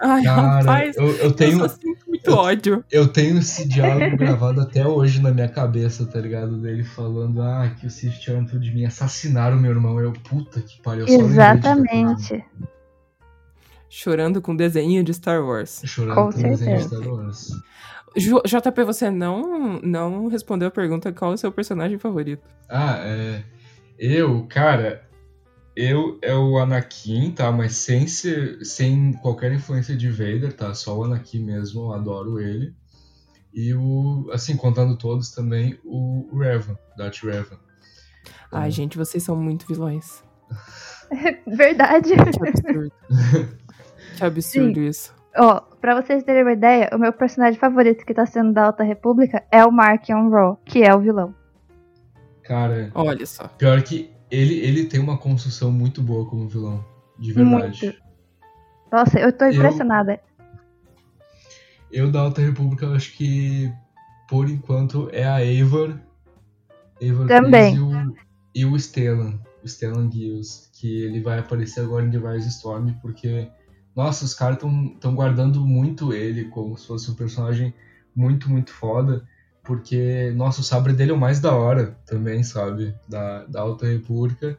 [0.00, 1.52] Ai, Cara, rapaz, eu, eu tenho.
[1.60, 2.84] eu só sinto muito eu- ódio.
[2.92, 6.58] Eu tenho esse diálogo gravado até hoje na minha cabeça, tá ligado?
[6.60, 9.98] Dele falando, ah, que o Sith tiram tudo de mim, assassinaram meu irmão.
[9.98, 12.44] Eu, puta que pariu, Exatamente.
[13.88, 15.80] Chorando com desenho de Star Wars.
[15.80, 16.84] ter chorado Com com desenho de.
[16.84, 17.50] Star Wars.
[18.16, 22.42] JP, você não, não respondeu a pergunta qual é o seu personagem favorito.
[22.68, 23.42] Ah, é.
[23.98, 25.05] Eu, cara,
[25.76, 27.52] eu é o Anakin, tá?
[27.52, 30.72] Mas sem ser, sem qualquer influência de Vader, tá?
[30.74, 32.74] Só o Anakin mesmo, eu adoro ele.
[33.52, 37.58] E o, assim, contando todos também, o Revan, Darth Revan.
[38.50, 40.22] Ai, gente, vocês são muito vilões.
[41.46, 42.14] Verdade.
[42.14, 42.92] Que absurdo.
[44.16, 45.14] que absurdo isso.
[45.38, 48.82] Ó, pra vocês terem uma ideia, o meu personagem favorito que tá sendo da Alta
[48.82, 51.34] República é o Mark on Raw, que é o vilão.
[52.42, 53.48] Cara, Olha só.
[53.48, 56.84] pior que ele, ele tem uma construção muito boa como vilão.
[57.18, 57.84] De verdade.
[57.86, 57.98] Muito.
[58.92, 60.20] Nossa, eu tô Eu- impressionada.
[61.90, 63.72] eu da Alta República, eu acho que
[64.28, 65.98] por enquanto é a Eivor.
[67.00, 67.76] Eivor Também.
[67.76, 68.16] E o,
[68.54, 69.38] e o Stellan.
[69.62, 70.70] O Stellan Giles.
[70.72, 73.48] Que ele vai aparecer agora em The Rise Storm, porque.
[73.94, 77.72] Nossa, os caras estão guardando muito ele como se fosse um personagem
[78.14, 79.26] muito, muito foda.
[79.66, 82.94] Porque, nossa, o sabre dele é o mais da hora também, sabe?
[83.08, 84.56] Da, da Alta República.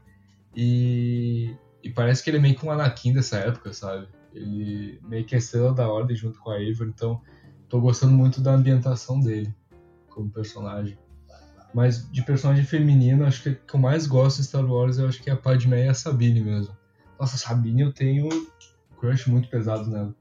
[0.53, 4.07] E, e parece que ele é meio que um Anakin dessa época, sabe?
[4.33, 7.21] Ele meio que é estrela da ordem junto com a Eivor, então
[7.69, 9.53] tô gostando muito da ambientação dele
[10.09, 10.97] como personagem.
[11.73, 15.07] Mas de personagem feminino, acho que a que eu mais gosto em Star Wars, eu
[15.07, 16.75] acho que é a Padmé e a Sabine mesmo.
[17.19, 18.27] Nossa, a Sabine eu tenho
[18.99, 20.13] crush muito pesado nela.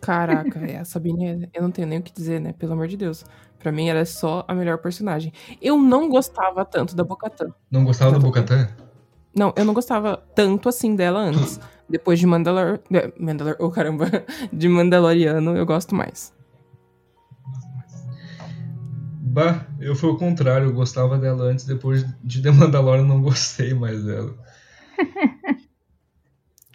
[0.00, 2.52] Caraca, é, a Sabine, eu não tenho nem o que dizer, né?
[2.52, 3.24] Pelo amor de Deus.
[3.60, 5.32] Pra mim, ela é só a melhor personagem.
[5.60, 7.52] Eu não gostava tanto da Bocatã.
[7.70, 8.68] Não gostava da Bocatã?
[9.36, 11.60] Não, eu não gostava tanto assim dela antes.
[11.88, 12.80] Depois de Mandalor...
[13.18, 13.56] Mandalor...
[13.58, 14.06] Oh, caramba.
[14.52, 16.32] De Mandaloriano, eu gosto mais.
[19.32, 23.22] Bah, eu fui o contrário, eu gostava dela antes, depois de The Mandalorian eu não
[23.22, 24.34] gostei mais dela.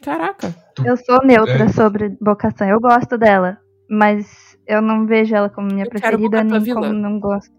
[0.02, 0.56] Caraca.
[0.84, 1.68] Eu sou neutra É.
[1.70, 2.68] sobre Bocação.
[2.68, 3.58] Eu gosto dela,
[3.90, 6.82] mas eu não vejo ela como minha Eu preferida, nem vilã.
[6.82, 7.54] como não gosto.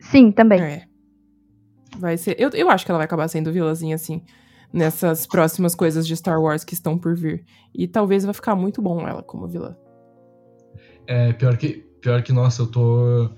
[0.00, 0.60] Sim, também.
[0.60, 0.84] É.
[1.98, 2.36] Vai ser.
[2.38, 4.22] Eu, eu acho que ela vai acabar sendo vilãzinha, assim,
[4.72, 7.44] nessas próximas coisas de Star Wars que estão por vir.
[7.74, 9.76] E talvez vai ficar muito bom ela como vilã.
[11.06, 13.30] É, pior que, pior que, nossa, eu tô.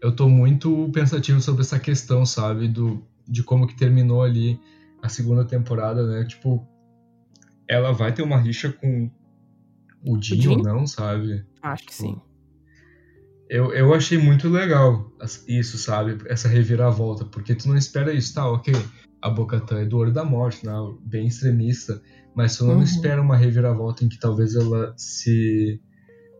[0.00, 2.68] Eu tô muito pensativo sobre essa questão, sabe?
[2.68, 4.60] Do, de como que terminou ali
[5.02, 6.24] a segunda temporada, né?
[6.24, 6.66] Tipo,
[7.68, 9.10] ela vai ter uma rixa com
[10.04, 10.46] o Jim?
[10.48, 11.44] ou não, sabe?
[11.62, 12.20] Acho que sim.
[13.48, 15.10] Eu, eu achei muito legal
[15.46, 16.18] isso, sabe?
[16.26, 18.46] Essa reviravolta, porque tu não espera isso, tá?
[18.50, 18.74] Ok,
[19.22, 20.72] a Bocatã é do Olho da Morte, né?
[21.00, 22.00] Bem extremista,
[22.34, 22.82] mas tu não Uhum.
[22.82, 25.80] espera uma reviravolta em que talvez ela se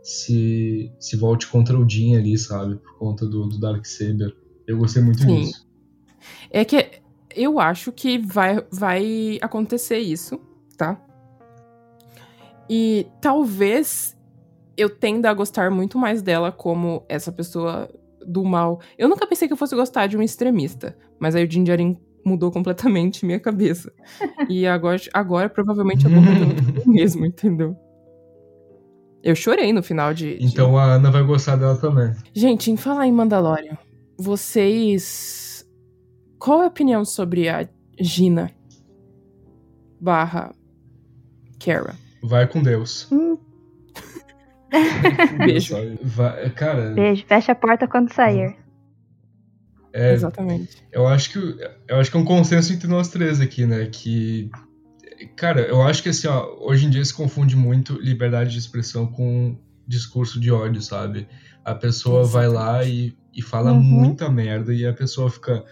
[0.02, 2.76] se, se volte contra o Jin ali, sabe?
[2.76, 4.34] Por conta do, do Darksaber.
[4.66, 5.40] Eu gostei muito Sim.
[5.40, 5.66] disso.
[6.50, 7.02] É que
[7.36, 10.40] eu acho que vai, vai acontecer isso,
[10.78, 10.98] tá?
[12.70, 14.16] E talvez
[14.78, 17.90] eu tenda a gostar muito mais dela como essa pessoa
[18.26, 18.80] do mal.
[18.96, 22.50] Eu nunca pensei que eu fosse gostar de um extremista, mas aí o Jinjarin mudou
[22.50, 23.92] completamente minha cabeça.
[24.48, 27.76] E agora, agora provavelmente eu mudando tudo mesmo, entendeu?
[29.22, 32.12] Eu chorei no final de, de- Então a Ana vai gostar dela também.
[32.32, 33.76] Gente, em falar em Mandalorian,
[34.16, 35.66] vocês.
[36.38, 37.68] Qual é a opinião sobre a
[38.00, 38.50] Gina
[40.00, 40.54] barra
[41.58, 41.96] Kara?
[42.22, 43.08] Vai com Deus.
[43.10, 43.36] Hum,
[45.38, 45.74] Beijo.
[46.02, 47.24] Vai- cara, beijo.
[47.26, 48.56] Fecha a porta quando sair.
[49.92, 50.82] é, Exatamente.
[50.92, 51.38] Eu acho que
[51.88, 53.86] eu acho que é um consenso entre nós três aqui, né?
[53.86, 54.50] Que
[55.36, 59.06] cara, eu acho que assim, ó, hoje em dia se confunde muito liberdade de expressão
[59.06, 61.26] com discurso de ódio, sabe?
[61.64, 63.82] A pessoa vai lá e, e fala Uhum.
[63.82, 65.64] muita merda e a pessoa fica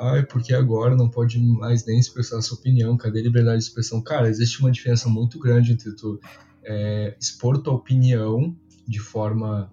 [0.00, 2.96] Ai, porque agora não pode mais nem expressar sua opinião?
[2.96, 4.00] Cadê a liberdade de expressão?
[4.00, 6.20] Cara, existe uma diferença muito grande entre tu
[6.68, 8.54] é, expor tua opinião
[8.86, 9.72] de forma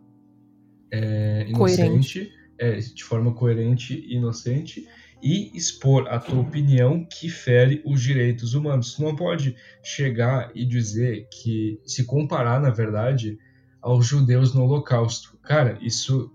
[0.92, 4.88] é, inocente, é, de forma coerente e inocente,
[5.22, 8.94] e expor a tua opinião que fere os direitos humanos.
[8.94, 13.38] Tu não pode chegar e dizer que se comparar, na verdade,
[13.82, 15.38] aos judeus no Holocausto.
[15.44, 16.32] Cara, isso.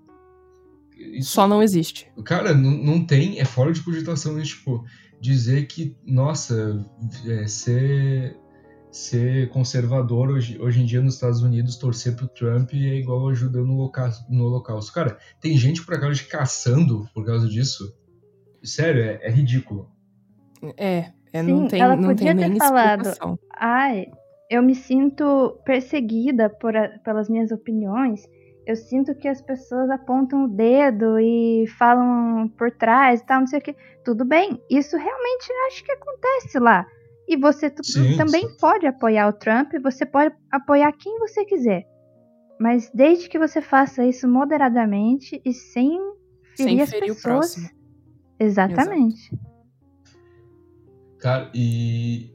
[0.96, 2.06] isso Só não existe.
[2.24, 4.84] Cara, não, não tem, é fora de cogitação isso, tipo,
[5.20, 6.84] dizer que, nossa,
[7.26, 8.36] é, ser,
[8.92, 13.34] ser conservador hoje, hoje em dia nos Estados Unidos, torcer pro Trump é igual a
[13.34, 14.92] judeu no holocausto, no holocausto.
[14.92, 17.96] Cara, tem gente por acaso caçando por causa disso.
[18.62, 19.90] Sério, é, é ridículo.
[20.76, 23.00] É, é Sim, não tem, ela não podia tem ter nem falado.
[23.00, 23.38] explicação.
[23.56, 24.06] Ai,
[24.50, 28.20] eu me sinto perseguida por a- pelas minhas opiniões.
[28.66, 33.46] Eu sinto que as pessoas apontam o dedo e falam por trás e tal, não
[33.46, 33.74] sei o que.
[34.04, 36.86] Tudo bem, isso realmente acho que acontece lá.
[37.30, 38.56] E você Sim, também sim.
[38.60, 41.86] pode apoiar o Trump, você pode apoiar quem você quiser.
[42.58, 45.96] Mas desde que você faça isso moderadamente e sem
[46.56, 47.54] ferir Sem as ferir o pessoas.
[47.54, 47.70] próximo.
[48.40, 49.30] Exatamente.
[51.20, 52.34] Cara, e.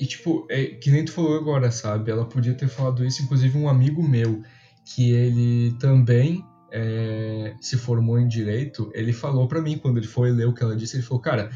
[0.00, 2.10] E tipo, é, que nem tu falou agora, sabe?
[2.10, 4.42] Ela podia ter falado isso, inclusive um amigo meu,
[4.84, 10.32] que ele também é, se formou em direito, ele falou pra mim, quando ele foi
[10.32, 11.50] ler o que ela disse, ele falou, cara,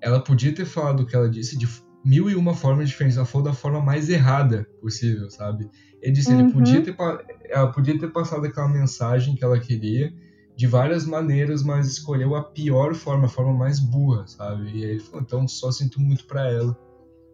[0.00, 1.66] ela podia ter falado o que ela disse de
[2.06, 5.68] mil e uma formas diferentes, ela falou da forma mais errada possível, sabe?
[6.00, 6.52] Ele disse, ele Uhum.
[6.52, 10.12] podia ter, pa- ela podia ter passado aquela mensagem que ela queria
[10.54, 14.70] de várias maneiras, mas escolheu a pior forma, a forma mais burra, sabe?
[14.72, 16.78] E aí ele falou, então só sinto muito pra ela.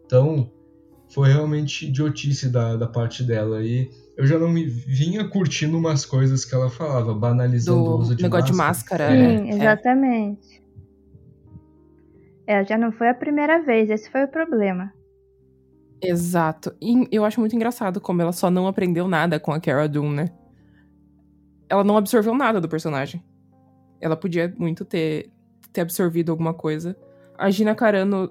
[0.05, 0.51] Então,
[1.13, 3.61] foi realmente idiotice da, da parte dela.
[3.63, 7.97] E eu já não me vinha curtindo umas coisas que ela falava, banalizando o Do
[7.99, 9.13] uso de negócio máscara.
[9.13, 9.37] de máscara.
[9.37, 9.53] Sim, é.
[9.55, 10.62] exatamente.
[12.45, 14.91] É, já não foi a primeira vez, esse foi o problema.
[16.01, 16.75] Exato.
[16.81, 20.13] E eu acho muito engraçado como ela só não aprendeu nada com a Cara Dune,
[20.13, 20.29] né?
[21.69, 23.23] Ela não absorveu nada do personagem.
[24.01, 25.31] Ela podia muito ter,
[25.71, 26.97] ter absorvido alguma coisa.
[27.37, 28.29] A Gina Carano.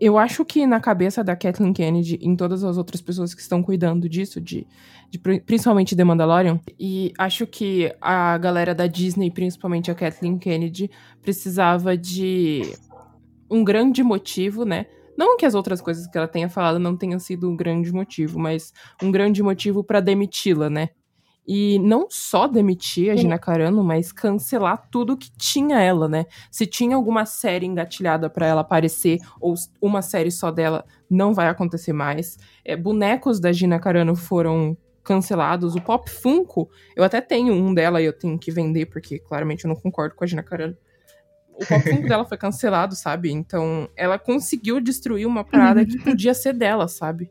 [0.00, 3.62] Eu acho que na cabeça da Kathleen Kennedy em todas as outras pessoas que estão
[3.62, 4.66] cuidando disso, de,
[5.10, 10.38] de pri- principalmente The Mandalorian, e acho que a galera da Disney, principalmente a Kathleen
[10.38, 10.90] Kennedy,
[11.20, 12.62] precisava de
[13.50, 14.86] um grande motivo, né?
[15.16, 18.38] Não que as outras coisas que ela tenha falado não tenham sido um grande motivo,
[18.38, 18.72] mas
[19.02, 20.90] um grande motivo pra demiti-la, né?
[21.46, 23.16] E não só demitir a.
[23.16, 26.26] Gina Carano, mas cancelar tudo que tinha ela, né?
[26.50, 31.48] Se tinha alguma série engatilhada pra ela aparecer, ou uma série só dela, não vai
[31.48, 32.38] acontecer mais.
[32.64, 35.74] É, bonecos da Gina Carano foram cancelados.
[35.74, 39.64] O Pop Funko, eu até tenho um dela e eu tenho que vender, porque claramente
[39.64, 40.76] eu não concordo com a Gina Carano.
[41.60, 43.30] O Pop dela foi cancelado, sabe?
[43.30, 47.30] Então, ela conseguiu destruir uma parada que podia ser dela, sabe?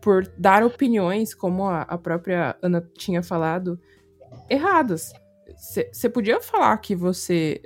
[0.00, 3.80] Por dar opiniões, como a, a própria Ana tinha falado,
[4.48, 5.12] erradas.
[5.56, 7.60] Você podia falar que você.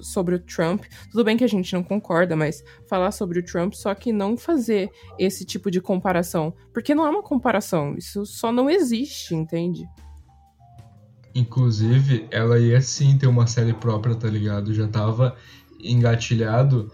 [0.00, 0.84] sobre o Trump.
[1.10, 4.36] Tudo bem que a gente não concorda, mas falar sobre o Trump, só que não
[4.36, 6.54] fazer esse tipo de comparação.
[6.72, 7.94] Porque não é uma comparação.
[7.96, 9.84] Isso só não existe, entende?
[11.34, 14.74] Inclusive, ela ia sim ter uma série própria, tá ligado?
[14.74, 15.36] Já tava
[15.80, 16.90] engatilhado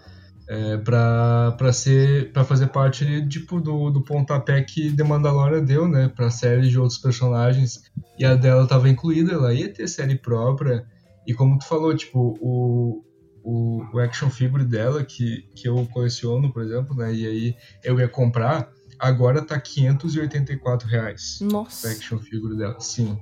[0.47, 5.87] é, pra, pra, ser, pra fazer parte tipo, do, do pontapé que The Mandalorian deu,
[5.87, 6.07] né?
[6.07, 7.83] Pra série de outros personagens.
[8.17, 10.85] E a dela tava incluída, ela ia ter série própria.
[11.27, 13.03] E como tu falou, tipo, o,
[13.43, 17.13] o, o action figure dela, que, que eu coleciono, por exemplo, né?
[17.13, 21.37] E aí eu ia comprar, agora tá 584 reais.
[21.41, 21.87] Nossa.
[21.87, 23.15] O action figure dela, sim.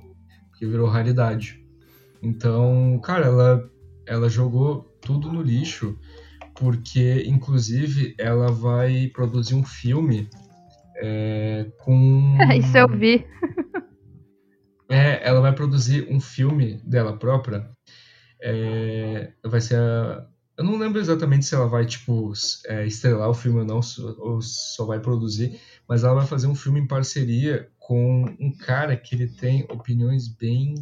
[0.58, 1.64] Porque virou raridade.
[2.20, 3.70] Então, cara, ela,
[4.04, 5.96] ela jogou tudo no lixo,
[6.56, 10.28] porque, inclusive, ela vai produzir um filme
[10.96, 12.36] é, com.
[12.58, 13.24] Isso eu vi.
[14.90, 17.68] É, ela vai produzir um filme dela própria.
[18.40, 20.26] É, vai ser a.
[20.56, 22.32] Eu não lembro exatamente se ela vai, tipo,
[22.64, 23.80] é, estrelar o filme ou não,
[24.16, 28.94] ou só vai produzir, mas ela vai fazer um filme em parceria com um cara
[28.98, 30.74] que ele tem opiniões bem.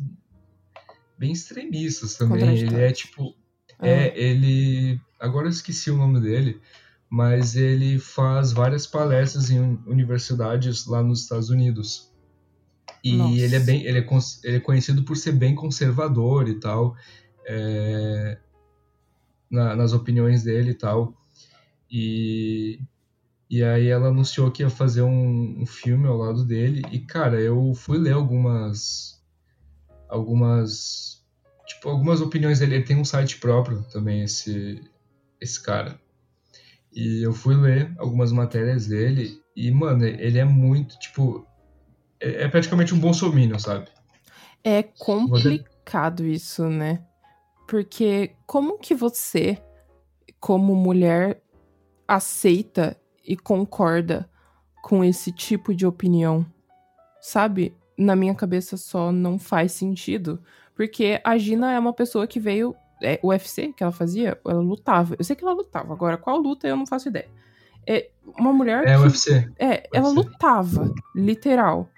[1.16, 2.58] bem extremistas também.
[2.58, 3.32] Ele é, tipo.
[3.78, 3.86] Ah.
[3.86, 5.00] É, ele.
[5.20, 6.60] Agora eu esqueci o nome dele,
[7.08, 12.12] mas ele faz várias palestras em uni- universidades lá nos Estados Unidos.
[13.04, 13.38] E Nossa.
[13.38, 13.84] ele é bem.
[13.86, 14.06] Ele é,
[14.42, 16.96] ele é conhecido por ser bem conservador e tal.
[17.48, 18.40] é,
[19.48, 21.14] na- nas opiniões dele e tal.
[21.88, 22.80] E.
[23.48, 26.82] E aí ela anunciou que ia fazer um, um filme ao lado dele.
[26.90, 29.22] E, cara, eu fui ler algumas.
[30.08, 31.24] Algumas.
[31.66, 32.76] Tipo, algumas opiniões dele.
[32.76, 34.82] Ele tem um site próprio também, esse,
[35.40, 35.98] esse cara.
[36.92, 39.40] E eu fui ler algumas matérias dele.
[39.54, 41.46] E, mano, ele é muito, tipo.
[42.18, 43.88] É, é praticamente um bolsominion, sabe?
[44.64, 47.04] É complicado isso, né?
[47.68, 49.58] Porque como que você,
[50.40, 51.42] como mulher,
[52.08, 52.96] aceita
[53.26, 54.28] e concorda
[54.82, 56.46] com esse tipo de opinião?
[57.20, 57.74] Sabe?
[57.98, 60.40] Na minha cabeça só não faz sentido.
[60.74, 62.74] Porque a Gina é uma pessoa que veio.
[63.02, 65.16] É, o UFC que ela fazia, ela lutava.
[65.18, 65.92] Eu sei que ela lutava.
[65.92, 67.28] Agora, qual luta eu não faço ideia.
[67.86, 69.50] É uma mulher É que UFC.
[69.58, 70.14] é, ela ser.
[70.14, 71.88] lutava, literal.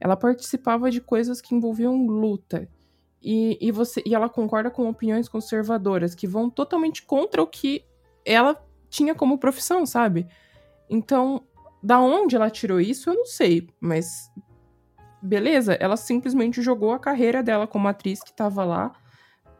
[0.00, 2.68] Ela participava de coisas que envolviam luta.
[3.22, 7.84] E, e, você, e ela concorda com opiniões conservadoras que vão totalmente contra o que
[8.24, 8.60] ela
[8.90, 10.26] tinha como profissão, sabe?
[10.90, 11.44] Então,
[11.82, 13.68] da onde ela tirou isso, eu não sei.
[13.80, 14.30] Mas,
[15.22, 18.92] beleza, ela simplesmente jogou a carreira dela como atriz que tava lá,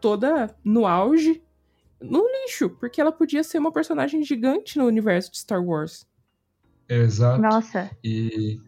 [0.01, 1.43] toda no auge,
[2.01, 2.71] no lixo.
[2.71, 6.07] Porque ela podia ser uma personagem gigante no universo de Star Wars.
[6.89, 7.41] Exato.
[7.41, 8.61] Nossa, E,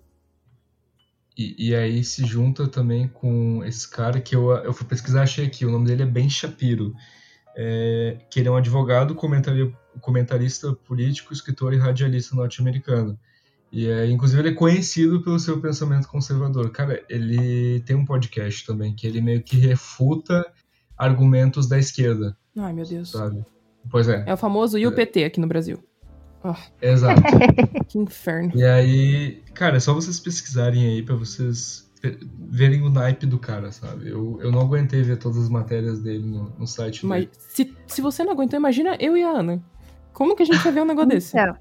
[1.36, 5.46] e, e aí se junta também com esse cara que eu, eu fui pesquisar, achei
[5.46, 6.94] aqui, o nome dele é Ben Shapiro,
[7.57, 13.18] é, que ele é um advogado, comentari- comentarista político, escritor e radialista norte-americano.
[13.72, 16.70] E é, inclusive ele é conhecido pelo seu pensamento conservador.
[16.70, 20.44] Cara, ele tem um podcast também, que ele meio que refuta
[20.98, 23.11] argumentos da esquerda, Ai, meu Deus.
[23.11, 23.44] sabe?
[23.90, 25.82] Pois é, É o famoso IUPT aqui no Brasil.
[26.44, 27.20] Ah, exato.
[27.88, 28.53] que inferno.
[28.55, 31.89] E aí, cara, é só vocês pesquisarem aí pra vocês
[32.48, 34.09] verem o naipe do cara, sabe?
[34.09, 37.32] Eu, eu não aguentei ver todas as matérias dele no, no site Mas dele.
[37.36, 39.62] se, se você não aguentou, imagina eu e a Ana.
[40.12, 41.36] Como que a gente vai ver um negócio desse?
[41.38, 41.57] então.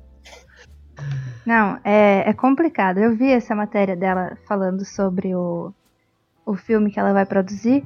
[1.45, 2.99] Não, é, é complicado.
[2.99, 5.73] Eu vi essa matéria dela falando sobre o,
[6.45, 7.85] o filme que ela vai produzir.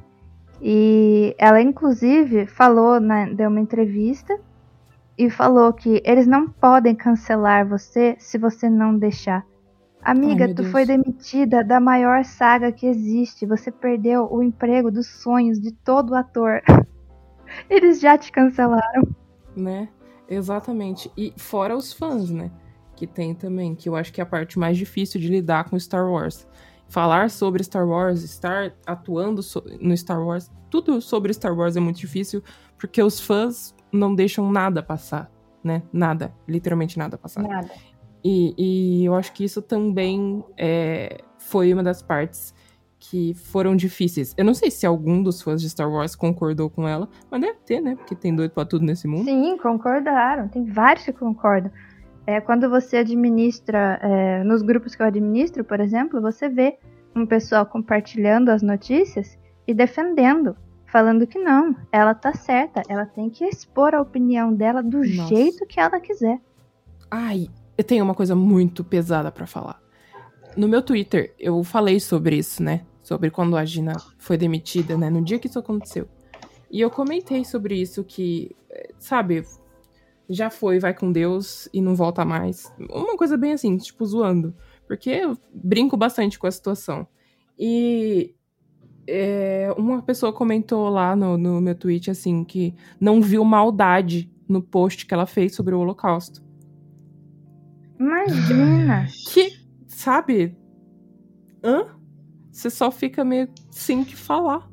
[0.60, 4.38] E ela, inclusive, falou, na, deu uma entrevista
[5.16, 9.44] e falou que eles não podem cancelar você se você não deixar.
[10.04, 10.70] Amiga, Ai, tu Deus.
[10.72, 13.46] foi demitida da maior saga que existe.
[13.46, 16.60] Você perdeu o emprego dos sonhos de todo ator.
[17.70, 19.02] Eles já te cancelaram.
[19.56, 19.88] né?
[20.28, 21.10] Exatamente.
[21.16, 22.50] E fora os fãs, né?
[22.96, 25.78] Que tem também, que eu acho que é a parte mais difícil de lidar com
[25.78, 26.46] Star Wars.
[26.88, 29.40] Falar sobre Star Wars, estar atuando
[29.80, 32.42] no Star Wars, tudo sobre Star Wars é muito difícil,
[32.78, 35.30] porque os fãs não deixam nada passar,
[35.62, 35.82] né?
[35.92, 37.42] Nada, literalmente nada passar.
[37.42, 37.70] Nada.
[38.24, 42.54] E, e eu acho que isso também é, foi uma das partes
[42.98, 44.34] que foram difíceis.
[44.36, 47.58] Eu não sei se algum dos fãs de Star Wars concordou com ela, mas deve
[47.66, 47.96] ter, né?
[47.96, 49.26] Porque tem doido pra tudo nesse mundo.
[49.26, 50.48] Sim, concordaram.
[50.48, 51.70] Tem vários que concordam.
[52.26, 56.78] É, quando você administra, é, nos grupos que eu administro, por exemplo, você vê
[57.14, 60.56] um pessoal compartilhando as notícias e defendendo,
[60.86, 65.28] falando que não, ela tá certa, ela tem que expor a opinião dela do Nossa.
[65.28, 66.40] jeito que ela quiser.
[67.10, 69.80] Ai, eu tenho uma coisa muito pesada pra falar.
[70.56, 72.86] No meu Twitter, eu falei sobre isso, né?
[73.02, 75.10] Sobre quando a Gina foi demitida, né?
[75.10, 76.08] No dia que isso aconteceu.
[76.70, 78.54] E eu comentei sobre isso que,
[78.98, 79.44] sabe,
[80.28, 82.72] já foi, vai com Deus e não volta mais.
[82.90, 84.54] Uma coisa bem assim, tipo, zoando.
[84.86, 87.06] Porque eu brinco bastante com a situação.
[87.58, 88.34] E
[89.06, 94.62] é, uma pessoa comentou lá no, no meu tweet, assim, que não viu maldade no
[94.62, 96.42] post que ela fez sobre o Holocausto.
[97.98, 99.06] Imagina!
[99.32, 99.52] Que,
[99.86, 100.56] sabe?
[101.62, 101.86] Hã?
[102.52, 104.68] Você só fica meio sem que falar.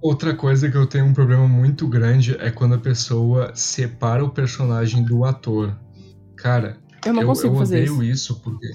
[0.00, 4.30] Outra coisa que eu tenho um problema muito grande é quando a pessoa separa o
[4.30, 5.78] personagem do ator.
[6.36, 8.34] Cara, Eu não eu, consigo eu fazer odeio isso.
[8.34, 8.70] isso porque.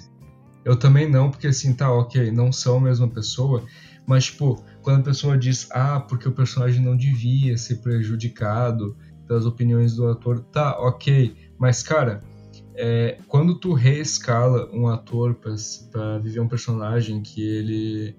[0.63, 3.63] Eu também não, porque assim, tá, ok, não são a mesma pessoa,
[4.05, 8.97] mas, tipo, quando a pessoa diz, ah, porque o personagem não devia ser prejudicado
[9.28, 12.24] pelas opiniões do ator, tá, ok, mas, cara,
[12.78, 15.34] é, quando tu reescala um ator
[15.91, 18.15] pra viver um personagem que ele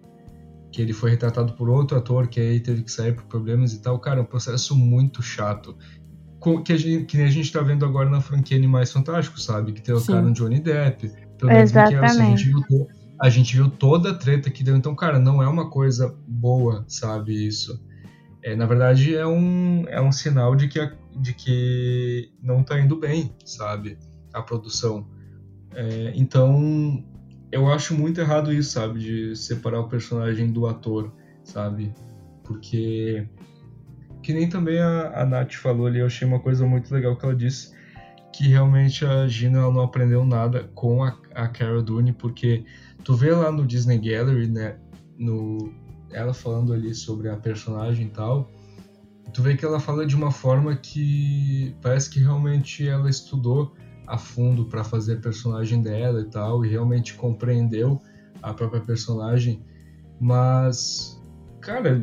[0.70, 3.80] que ele foi retratado por outro ator que aí teve que sair por problemas e
[3.80, 5.74] tal, cara, é um processo muito chato.
[6.64, 9.72] Que, a gente, que nem a gente tá vendo agora na franquia Animais Fantásticos, sabe?
[9.72, 10.30] Que trocaram.
[10.32, 12.42] Johnny Depp, Mickey Mouse, a Exatamente.
[12.42, 12.86] gente viu
[13.20, 14.76] a gente viu toda a treta que deu.
[14.76, 17.82] Então, cara, não é uma coisa boa, sabe, isso.
[18.44, 22.78] É, na verdade, é um, é um sinal de que, a- de que não tá
[22.78, 23.98] indo bem, sabe,
[24.38, 25.06] a produção.
[25.74, 27.04] É, então,
[27.50, 31.12] eu acho muito errado isso, sabe, de separar o personagem do ator,
[31.44, 31.92] sabe,
[32.44, 33.26] porque
[34.22, 37.24] que nem também a, a Nath falou ali, eu achei uma coisa muito legal que
[37.24, 37.72] ela disse,
[38.32, 42.64] que realmente a Gina ela não aprendeu nada com a, a Cara Dune, porque
[43.04, 44.76] tu vê lá no Disney Gallery, né,
[45.16, 45.72] no,
[46.12, 48.50] ela falando ali sobre a personagem e tal,
[49.32, 53.74] tu vê que ela fala de uma forma que parece que realmente ela estudou
[54.08, 58.00] a fundo para fazer a personagem dela e tal, e realmente compreendeu
[58.42, 59.62] a própria personagem,
[60.20, 61.20] mas,
[61.60, 62.02] cara,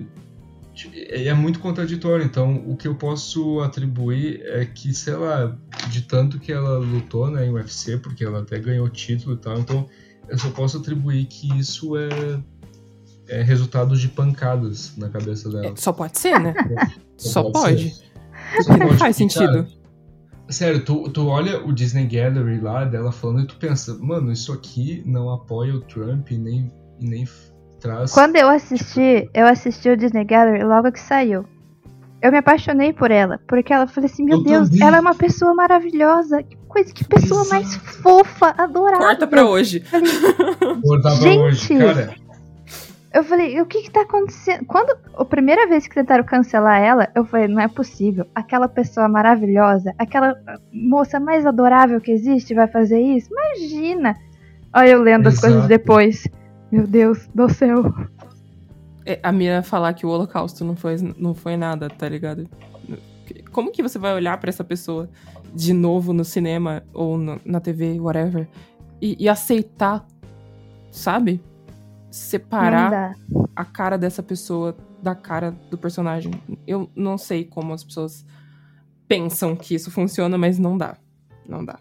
[0.93, 2.25] é muito contraditório.
[2.25, 5.57] Então, o que eu posso atribuir é que, sei lá,
[5.89, 9.57] de tanto que ela lutou né, em UFC, porque ela até ganhou título e tal,
[9.59, 9.87] então
[10.27, 12.09] eu só posso atribuir que isso é,
[13.27, 15.67] é resultado de pancadas na cabeça dela.
[15.67, 16.53] É, só pode ser, né?
[17.17, 17.95] Só Pode pode.
[17.95, 18.05] ser.
[18.63, 19.63] Só pode, Faz porque, sentido.
[19.63, 19.67] cara,
[20.49, 24.51] sério, tu, tu olha o Disney Gallery lá dela falando e tu pensa, mano, isso
[24.53, 27.27] aqui não apoia o Trump e nem, e nem
[27.79, 28.11] traz.
[28.11, 31.45] Quando eu assisti, eu assisti o Disney Gallery logo que saiu.
[32.21, 34.87] Eu me apaixonei por ela, porque ela falei assim, meu Eu Deus, também.
[34.87, 36.41] ela é uma pessoa maravilhosa.
[36.41, 37.55] Que coisa, que pessoa Exato.
[37.55, 38.99] mais fofa, adorável.
[39.05, 39.83] Corta pra hoje.
[40.81, 41.67] Cortar pra hoje.
[41.67, 41.77] Gente!
[41.85, 42.15] Cara,
[43.15, 44.65] Eu falei, o que que tá acontecendo?
[44.65, 48.25] Quando a primeira vez que tentaram cancelar ela, eu falei, não é possível.
[48.35, 50.35] Aquela pessoa maravilhosa, aquela
[50.73, 53.29] moça mais adorável que existe vai fazer isso?
[53.31, 54.17] Imagina!
[54.75, 55.47] Olha eu lendo as Exato.
[55.53, 56.27] coisas depois.
[56.69, 57.85] Meu Deus do céu.
[59.05, 62.49] É, a Mira falar que o holocausto não foi, não foi nada, tá ligado?
[63.53, 65.09] Como que você vai olhar pra essa pessoa
[65.53, 68.45] de novo no cinema ou no- na TV, whatever,
[69.01, 70.05] e, e aceitar,
[70.91, 71.39] sabe?
[72.15, 73.13] Separar
[73.53, 76.31] a cara dessa pessoa da cara do personagem.
[76.65, 78.25] Eu não sei como as pessoas
[79.05, 80.95] pensam que isso funciona, mas não dá.
[81.45, 81.77] Não dá.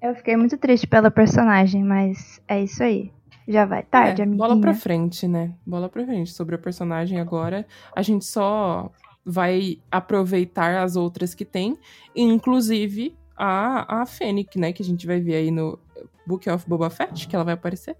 [0.00, 3.12] Eu fiquei muito triste pela personagem, mas é isso aí.
[3.48, 4.46] Já vai tarde, É, amiguinha.
[4.46, 5.52] bola pra frente, né?
[5.66, 6.32] Bola pra frente.
[6.32, 7.66] Sobre a personagem agora,
[7.96, 8.88] a gente só
[9.24, 11.76] vai aproveitar as outras que tem,
[12.14, 14.72] inclusive a, a Fennec, né?
[14.72, 15.76] Que a gente vai ver aí no
[16.24, 17.96] Book of Boba Fett, que ela vai aparecer.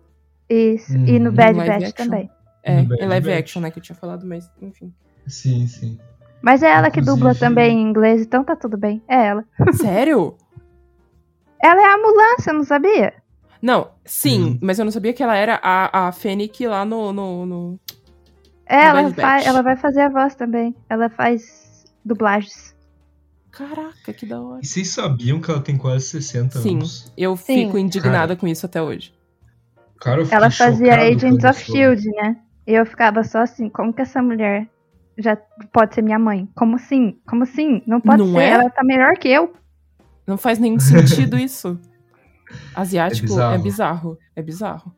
[0.49, 0.93] Isso.
[0.97, 1.35] E no Uhum.
[1.37, 1.93] Bad Batch action.
[1.93, 2.31] também.
[2.63, 3.39] É, em live Batch.
[3.41, 3.71] action, né?
[3.71, 4.93] Que eu tinha falado, mas enfim.
[5.27, 5.99] Sim, sim.
[6.41, 9.03] Mas é ela que dubla Inclusive- também em inglês, então tá tudo bem.
[9.09, 9.45] É ela.
[9.73, 10.37] Sério?
[11.63, 13.13] Ela é a Mulan, você não sabia?
[13.61, 14.59] Não, sim, Sim.
[14.63, 17.81] mas eu não sabia que ela era a, a Fennec lá no, no, no-
[18.65, 20.77] É, ela, Bad faz, ela vai fazer a voz também.
[20.89, 22.77] Ela faz dublagens.
[23.51, 24.61] Caraca, que da hora.
[24.63, 27.13] E vocês sabiam que ela tem quase 60 Sim, anos?
[27.17, 27.65] eu Sim.
[27.67, 29.13] fico indignada com isso até hoje.
[30.01, 31.61] Cara, Ela fazia Agents of.
[31.65, 32.37] Shield, né?
[32.67, 34.69] E eu ficava só assim, como que essa mulher
[35.17, 35.37] já
[35.73, 36.49] pode ser minha mãe?
[36.55, 37.19] Como assim?
[37.27, 37.83] Como assim?
[37.87, 38.49] Não pode Não ser, é?
[38.51, 39.53] ela tá melhor que eu.
[40.27, 41.79] Não faz nenhum sentido isso.
[42.75, 43.63] Asiático é bizarro.
[43.63, 44.19] bizarro.
[44.37, 44.95] É bizarro.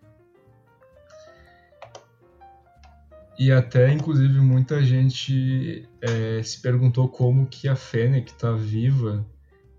[3.39, 9.25] E até, inclusive, muita gente é, se perguntou como que a Fennec tá viva,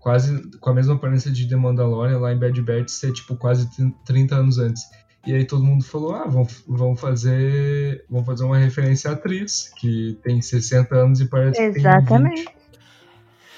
[0.00, 3.68] quase com a mesma aparência de The Mandalorian lá em Bad Batch ser, tipo, quase
[4.04, 4.82] 30 anos antes.
[5.24, 9.72] E aí todo mundo falou, ah, vão, vão fazer vão fazer uma referência à atriz,
[9.76, 11.78] que tem 60 anos e parece que tem 20.
[11.78, 12.48] Exatamente.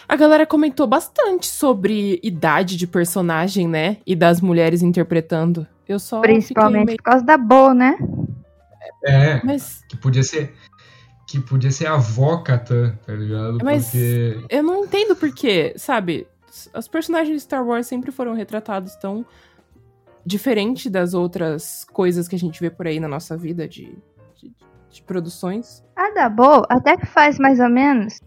[0.06, 3.96] A galera comentou bastante sobre idade de personagem, né?
[4.06, 5.66] E das mulheres interpretando.
[5.88, 6.96] Eu só Principalmente meio...
[6.98, 7.96] por causa da Bo, né?
[9.02, 10.54] É, Mas que podia ser
[11.26, 13.58] que podia ser a avó Catan, tá ligado?
[13.62, 16.26] Mas- Porque eu não entendo por quê, sabe?
[16.76, 19.26] Os personagens de Star Wars sempre foram retratados tão
[20.24, 23.96] diferente das outras coisas que a gente vê por aí na nossa vida de,
[24.36, 24.52] de,
[24.90, 25.84] de produções.
[25.96, 28.20] A da Bo, até que faz mais ou menos.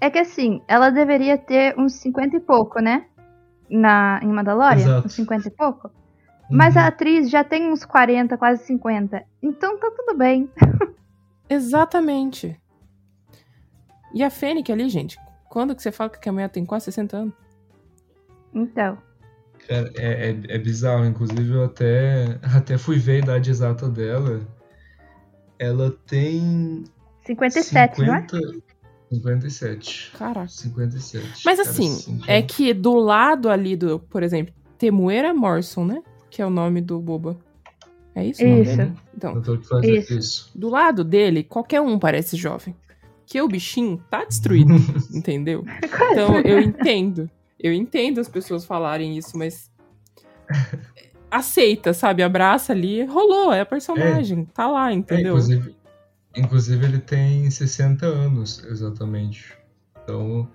[0.00, 3.06] É que assim, ela deveria ter uns 50 e pouco, né?
[3.70, 5.06] Na, em Mandalorian, Exato.
[5.06, 5.90] uns 50 e pouco.
[6.50, 6.82] Mas Uhum.
[6.82, 9.24] a atriz já tem uns 40, quase 50.
[9.42, 10.50] Então tá tudo bem.
[11.48, 12.60] Exatamente.
[14.12, 15.16] E a Fennec ali, gente,
[15.48, 17.34] quando que você fala que a mulher tem quase 60 anos?
[18.54, 18.98] Então.
[19.68, 24.40] Cara, é, é, é bizarro, inclusive eu até, até fui ver a idade exata dela.
[25.58, 26.84] Ela tem
[27.24, 28.20] 57, não é?
[28.22, 28.64] 50
[29.14, 30.12] 57.
[30.18, 30.48] Caraca.
[30.48, 31.42] 57.
[31.44, 36.02] Mas Cara, assim, assim, é que do lado ali do, por exemplo, Temuera Morrison, né?
[36.30, 37.36] Que é o nome do Boba.
[38.14, 38.44] É isso?
[38.44, 38.92] Isso.
[39.16, 40.14] Então, tô que fazer Isso.
[40.14, 40.50] isso.
[40.54, 42.74] do lado dele, qualquer um parece jovem.
[43.26, 44.74] Que o bichinho tá destruído,
[45.12, 45.64] entendeu?
[45.82, 47.28] Então eu entendo.
[47.58, 49.70] Eu entendo as pessoas falarem isso, mas.
[51.30, 52.22] Aceita, sabe?
[52.22, 53.04] Abraça ali.
[53.04, 54.44] Rolou, é a personagem.
[54.46, 55.32] Tá lá, É, entendeu?
[55.34, 55.74] inclusive,
[56.36, 59.52] inclusive ele tem 60 anos, exatamente.
[60.02, 60.48] Então,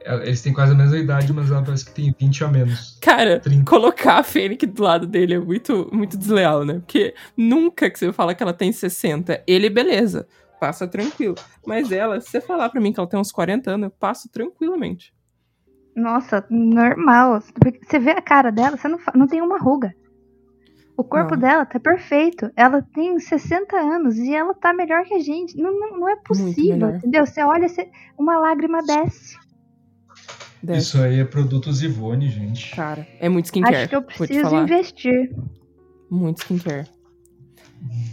[0.00, 2.98] é- eles têm quase a mesma idade, mas ela parece que tem 20 a menos.
[3.00, 3.64] Cara, 30.
[3.70, 6.74] colocar a Fênix do lado dele é muito, muito desleal, né?
[6.74, 10.26] Porque nunca que você fala que ela tem 60, ele, beleza,
[10.58, 11.36] passa tranquilo.
[11.64, 14.28] Mas ela, se você falar pra mim que ela tem uns 40 anos, eu passo
[14.28, 15.14] tranquilamente.
[15.96, 17.40] Nossa, normal.
[17.40, 19.94] Você vê a cara dela, você não, não tem uma ruga.
[20.96, 21.40] O corpo Não.
[21.40, 22.50] dela tá perfeito.
[22.56, 25.56] Ela tem 60 anos e ela tá melhor que a gente.
[25.56, 27.26] Não, não, não é possível, entendeu?
[27.26, 29.36] Você olha, você- uma lágrima desce.
[30.62, 30.80] Desce.
[30.80, 32.74] Isso aí é produtos Ivone, gente.
[32.74, 33.76] Cara, é muito skincare.
[33.76, 35.34] Acho que eu preciso investir.
[36.10, 36.88] Muito skincare.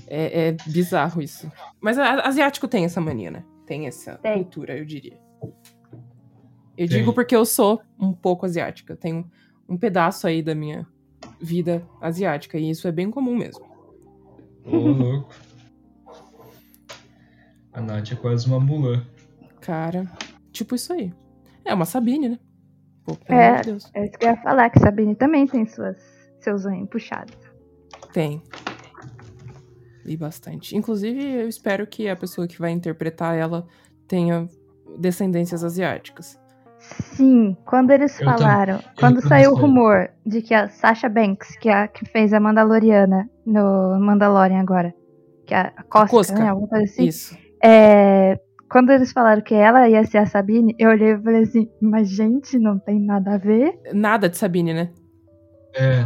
[0.07, 1.49] É, é bizarro isso.
[1.81, 3.43] Mas a- asiático tem essa mania, né?
[3.65, 4.43] Tem essa Tem.
[4.43, 5.17] cultura, eu diria.
[6.77, 6.99] Eu Tem.
[6.99, 8.95] digo porque eu sou um pouco asiática.
[8.95, 9.29] Tenho
[9.69, 10.87] um pedaço aí da minha
[11.39, 12.57] vida asiática.
[12.57, 13.65] E isso é bem comum mesmo.
[14.65, 15.33] Ô, louco.
[17.71, 19.05] A Nath é quase uma Mulan.
[19.61, 20.05] Cara,
[20.51, 21.13] tipo isso aí.
[21.65, 22.39] É uma Sabine, né?
[23.05, 23.61] Pô, É.
[23.61, 23.89] Deus.
[23.93, 25.97] É isso que eu ia falar, que Sabine também tem suas,
[26.39, 27.35] seus zoinhos puxados.
[28.11, 28.41] Tem.
[30.05, 30.75] E bastante.
[30.75, 33.65] Inclusive, eu espero que a pessoa que vai interpretar ela
[34.07, 34.47] tenha
[34.99, 36.39] descendências asiáticas.
[37.15, 41.55] Sim, quando eles Eu falaram, quando também saiu o rumor de que a Sasha Banks,
[41.57, 44.93] que, é a, que fez a Mandaloriana no Mandalorian agora,
[45.45, 46.39] que é a Cosca, Cosca.
[46.39, 47.37] né, alguma coisa assim, Isso.
[47.63, 48.39] é,
[48.69, 52.09] quando eles falaram que ela ia ser a Sabine, eu olhei e falei assim, mas
[52.09, 53.79] gente, não tem nada a ver.
[53.93, 54.89] Nada de Sabine, né?
[55.75, 56.05] É,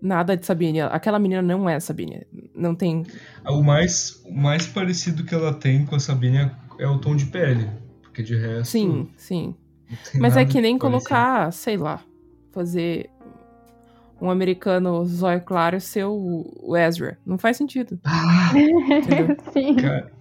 [0.00, 0.80] Nada de Sabine.
[0.80, 2.26] Aquela menina não é Sabine.
[2.54, 3.04] Não tem.
[3.46, 7.14] o mais, o mais parecido que ela tem com a Sabine é, é o tom
[7.14, 7.68] de pele.
[8.02, 8.70] Porque de resto.
[8.70, 9.54] Sim, sim.
[10.18, 11.04] Mas é que nem parecido.
[11.08, 12.00] colocar, sei lá,
[12.52, 13.08] fazer
[14.20, 17.18] um americano zóio claro ser o, o Ezra.
[17.24, 17.98] Não faz sentido.
[18.04, 18.52] Ah?
[19.52, 19.76] Sim.
[19.76, 20.12] cara.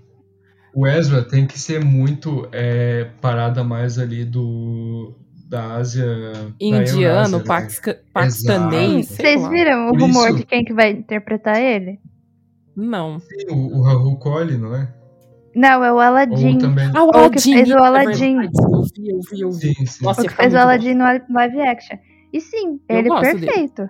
[0.73, 5.13] O Ezra tem que ser muito é, parada mais ali do.
[5.49, 6.05] Da Ásia.
[6.05, 7.99] da Indiano, Eurásia, né?
[8.13, 11.99] paquistanês, Vocês viram o Por rumor isso- de quem que vai interpretar ele?
[12.75, 13.19] Não.
[13.19, 14.93] Sim, o, o Raul Cole, não é?
[15.55, 16.57] Não, é o Aladdin.
[16.57, 16.91] também.
[16.93, 17.53] Ah, o Ou que Aladdin.
[17.53, 18.35] fez o é Aladdin.
[18.35, 19.73] Eu vi, eu vi, eu vi.
[19.75, 20.03] Sim, sim.
[20.05, 20.61] Nossa, O que fez o bom.
[20.61, 21.03] Aladdin no
[21.35, 21.97] live action.
[22.31, 23.45] E sim, Eu ele é gosto dele.
[23.47, 23.89] perfeito.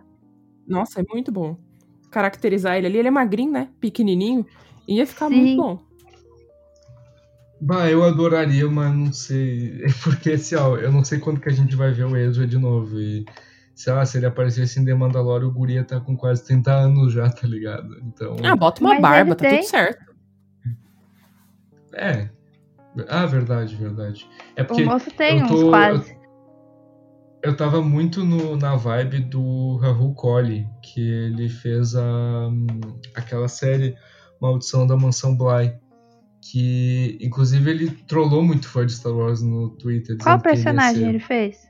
[0.67, 1.57] Nossa, é muito bom.
[2.11, 3.67] Caracterizar ele ali, ele é magrinho, né?
[3.79, 4.45] Pequenininho.
[4.87, 5.35] Ia ficar Sim.
[5.35, 5.79] muito bom.
[7.61, 9.83] Bah, eu adoraria, mas não sei.
[10.03, 12.57] Porque, assim, ó, eu não sei quando que a gente vai ver o Ezra de
[12.57, 12.97] novo.
[12.99, 13.25] E,
[13.75, 17.11] sei lá, se ele aparecesse em The Mandalorian, o Guria tá com quase 30 anos
[17.13, 17.99] já, tá ligado?
[18.07, 18.37] Então.
[18.43, 19.59] Ah, bota uma Mas barba, tá tem.
[19.59, 20.08] tudo certo.
[21.93, 22.29] É.
[23.07, 24.27] Ah, verdade, verdade.
[24.55, 26.17] É O porque moço tem eu uns tô- quase.
[27.43, 32.49] eu tava muito no- na vibe do Rahul Kohli, que ele fez a,
[33.15, 33.95] aquela série
[34.41, 35.73] Maldição da Mansão Bly.
[36.41, 40.17] Que, inclusive, ele trollou muito fã de Star Wars no Twitter.
[40.17, 41.69] Qual ele personagem ele fez?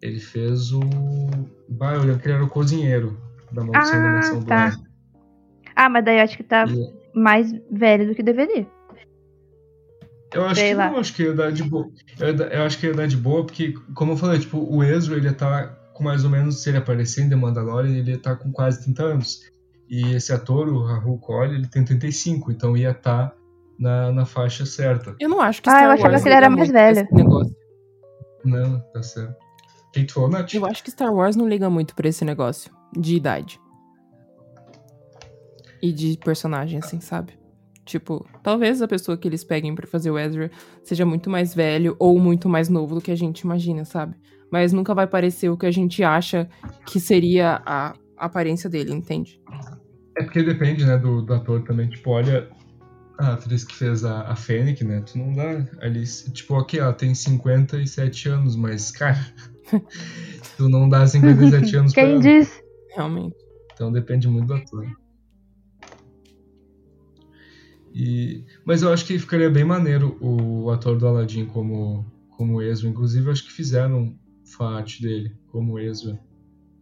[0.00, 0.80] Ele fez o.
[1.68, 3.18] Bah, eu lembro que ele era o cozinheiro
[3.52, 4.68] da Maldição da Ah, Mansão tá.
[4.70, 4.86] Bly.
[5.74, 8.66] Ah, mas daí eu acho que tá E- mais velho do que deveria.
[10.32, 10.90] Eu acho Sei que lá.
[10.90, 11.88] não, acho que ia dar de boa.
[12.18, 15.16] Eu, eu acho que ia dar de boa, porque, como eu falei, tipo, o Ezra,
[15.16, 18.50] ele tá com mais ou menos, se ele aparecer em The Mandalorian, ele tá com
[18.50, 19.40] quase 30 anos.
[19.88, 23.32] E esse ator, o Rahul Kohli, ele tem 35, então ia estar
[23.78, 25.14] na, na faixa certa.
[25.20, 27.08] Eu não acho que Ah, Star eu achava Wars que ele era liga mais velho.
[28.44, 29.36] Não, tá certo.
[29.92, 30.52] Quem tu falou, Nath?
[30.52, 33.60] Eu acho que Star Wars não liga muito pra esse negócio de idade.
[35.84, 37.34] E de personagem, assim, sabe?
[37.84, 40.50] Tipo, talvez a pessoa que eles peguem pra fazer o Ezra
[40.82, 44.16] seja muito mais velho ou muito mais novo do que a gente imagina, sabe?
[44.50, 46.48] Mas nunca vai parecer o que a gente acha
[46.86, 49.38] que seria a aparência dele, entende?
[50.16, 51.86] É porque depende, né, do, do ator também.
[51.90, 52.48] Tipo, olha
[53.18, 55.02] a atriz que fez a, a Fennec, né?
[55.02, 56.02] Tu não dá ali.
[56.32, 59.18] Tipo, ok, ela tem 57 anos, mas, cara,
[60.56, 62.20] tu não dá 57 anos pra Quem ela.
[62.22, 62.62] diz?
[62.96, 63.36] Realmente.
[63.74, 65.03] Então depende muito do ator.
[67.94, 72.04] E, mas eu acho que ficaria bem maneiro o ator do Aladdin como,
[72.36, 72.88] como Ezra.
[72.88, 74.18] Inclusive, eu acho que fizeram
[74.60, 76.18] arte dele como Ezra.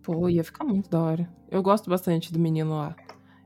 [0.02, 1.28] Pô, ia ficar muito da hora.
[1.50, 2.96] Eu gosto bastante do menino lá.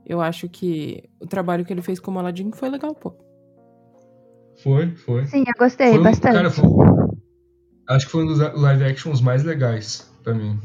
[0.06, 3.12] Eu acho que o trabalho que ele fez como Aladdin foi legal, pô.
[4.62, 5.26] Foi, foi.
[5.26, 6.34] Sim, eu gostei Foi um- bastante.
[6.34, 6.64] cara, foi-
[7.88, 10.58] acho que foi um dos live actions mais legais pra mim.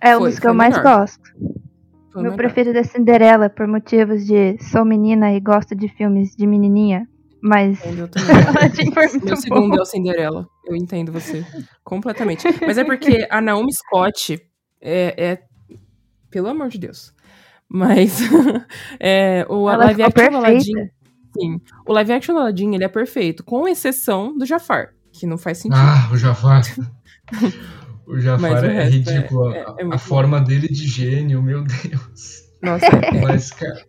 [0.00, 0.98] é um dos que eu mais melhor.
[1.00, 1.22] gosto.
[2.18, 2.36] Foi Meu melhor.
[2.36, 7.06] preferido é Cinderela, por motivos de sou menina e gosto de filmes de menininha.
[7.40, 8.34] Mas eu também.
[9.12, 9.40] Muito Meu bom.
[9.40, 10.46] segundo é o Cinderela.
[10.66, 11.44] Eu entendo você.
[11.84, 12.44] Completamente.
[12.66, 14.40] Mas é porque a Naomi Scott
[14.80, 15.14] é.
[15.16, 15.42] é-
[16.30, 17.14] pelo amor de Deus.
[17.68, 18.18] Mas
[18.98, 20.72] é, o Ela live action do Aladdin.
[21.38, 21.60] Sim.
[21.86, 25.58] O live action do Aladdin ele é perfeito, com exceção do Jafar, que não faz
[25.58, 25.78] sentido.
[25.78, 26.62] Ah, o Jafar.
[28.08, 29.52] O Jafar o é é- ridículo.
[29.52, 32.48] é- é A- forma dele de gênio, meu Deus.
[32.62, 33.84] Nossa, é- Mas, cara.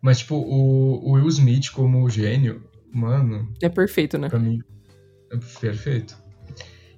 [0.00, 2.62] Mas, tipo, o, o Will Smith como gênio,
[2.92, 4.28] mano, é perfeito, né?
[4.28, 4.60] pra mim,
[5.32, 6.16] é perfeito.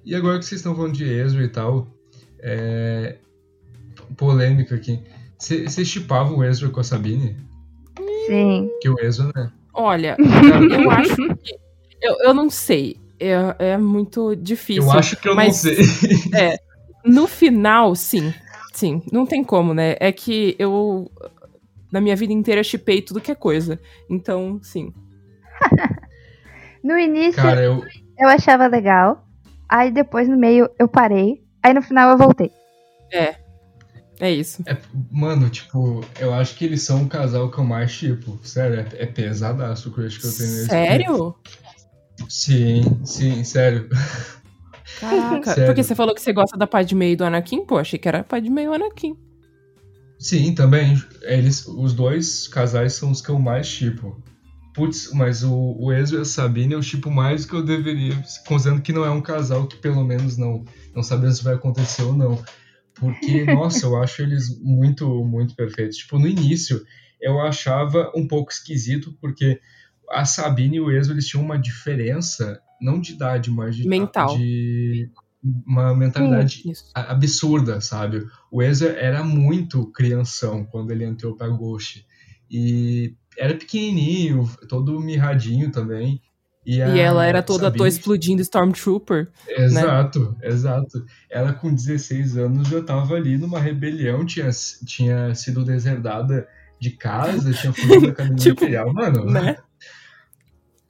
[0.05, 1.87] E agora que vocês estão falando de Ezra e tal,
[2.39, 3.17] é.
[4.15, 4.99] Polêmica aqui.
[5.37, 7.35] Vocês chipavam o Ezra com a Sabine?
[8.27, 8.69] Sim.
[8.81, 9.51] Que o Ezra, né?
[9.73, 10.17] Olha,
[10.83, 11.55] eu acho que.
[12.01, 12.97] Eu, eu não sei.
[13.19, 14.83] É, é muito difícil.
[14.83, 15.77] eu acho que eu não mas- sei.
[17.05, 18.33] No final, sim.
[18.73, 19.95] Sim, não tem como, né?
[19.99, 21.09] É que eu,
[21.91, 23.79] na minha vida inteira, chipei tudo que é coisa.
[24.09, 24.93] Então, sim.
[26.83, 27.83] No início Cara, eu,
[28.17, 29.25] eu achava legal.
[29.67, 31.43] Aí depois no meio eu parei.
[31.61, 32.51] Aí no final eu voltei.
[34.19, 34.61] É isso.
[34.65, 34.75] É,
[35.11, 38.37] mano, tipo, eu acho que eles são um casal que eu mais tipo.
[38.43, 40.67] Sério, é, é pesadaço o crush que eu tenho neles.
[40.67, 41.35] Sério?
[42.27, 43.87] Sim, sim, sério.
[44.99, 45.53] Caraca.
[45.53, 45.65] Sério.
[45.67, 47.65] Porque você falou que você gosta da Padme e do Anakin?
[47.65, 49.15] Pô, achei que era Padme e o Anakin.
[50.17, 51.01] Sim, também.
[51.21, 54.21] Eles, os dois casais são os que eu mais tipo.
[54.73, 58.21] Putz, mas o, o Ezra e a Sabine eu tipo mais do que eu deveria,
[58.45, 60.63] considerando que não é um casal que pelo menos não,
[60.93, 62.41] não sabemos se vai acontecer ou não.
[62.95, 65.97] Porque, nossa, eu acho eles muito, muito perfeitos.
[65.97, 66.83] Tipo, no início
[67.21, 69.59] eu achava um pouco esquisito, porque
[70.11, 74.37] a Sabine e o Ezra eles tinham uma diferença, não de idade, mas de, Mental.
[74.37, 75.09] de
[75.65, 78.25] uma mentalidade a- absurda, sabe?
[78.51, 82.05] O Ezra era muito crianção quando ele entrou pra Ghost.
[82.51, 86.21] E era pequenininho, todo mirradinho também.
[86.65, 89.29] E, E ela era toda toa Sabine- explodindo Stormtrooper.
[89.47, 91.05] Exato, exato.
[91.29, 94.49] Ela com 16 anos já tava ali numa rebelião, tinha,
[94.85, 96.47] tinha sido deserdada
[96.79, 99.25] de casa, tinha fugido da academia Tipo, imperial, mano.
[99.25, 99.57] Né?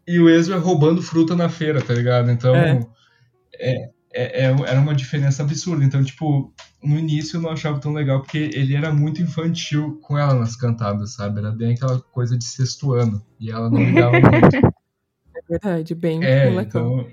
[0.10, 2.32] E o Ezra roubando fruta na feira, tá ligado?
[2.32, 2.80] Então, É.
[3.60, 3.76] é.
[4.12, 5.84] é, é, era uma diferença absurda.
[5.86, 6.52] Então, tipo,
[6.84, 10.56] no início eu não achava tão legal, porque ele era muito infantil com ela nas
[10.56, 11.40] cantadas, sabe?
[11.40, 13.24] Era bem aquela coisa de sexto ano.
[13.40, 14.56] E ela não ligava muito.
[14.56, 17.02] É verdade, bem É, molecão.
[17.02, 17.12] então.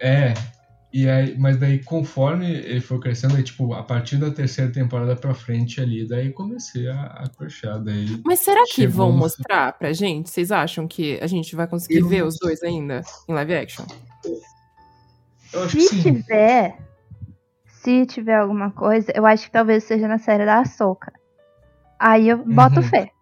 [0.00, 0.34] É.
[1.00, 5.14] E aí, mas daí, conforme ele foi crescendo, aí, tipo, a partir da terceira temporada
[5.14, 7.78] pra frente ali, daí comecei a, a crushar.
[7.80, 10.28] Daí Mas será que vão no- mostrar pra gente?
[10.28, 13.84] Vocês acham que a gente vai conseguir Eu ver os dois ainda em live action?
[15.52, 16.02] Eu acho que Se sim.
[16.14, 16.78] tiver,
[17.68, 21.12] se tiver alguma coisa, eu acho que talvez seja na série da Ahsoka.
[21.96, 22.82] Aí eu boto Uhum.
[22.82, 23.12] fé.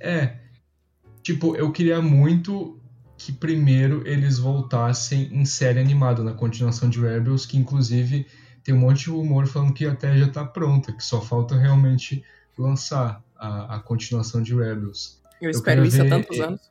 [0.00, 0.38] É.
[1.22, 2.80] Tipo, eu queria muito
[3.18, 8.26] que primeiro eles voltassem em série animada, na continuação de Rebels, que inclusive
[8.62, 12.24] tem um monte de rumor falando que até já tá pronta, que só falta realmente
[12.58, 15.20] lançar a, a continuação de Rebels.
[15.40, 16.70] Eu espero quero isso há ver- tantos anos.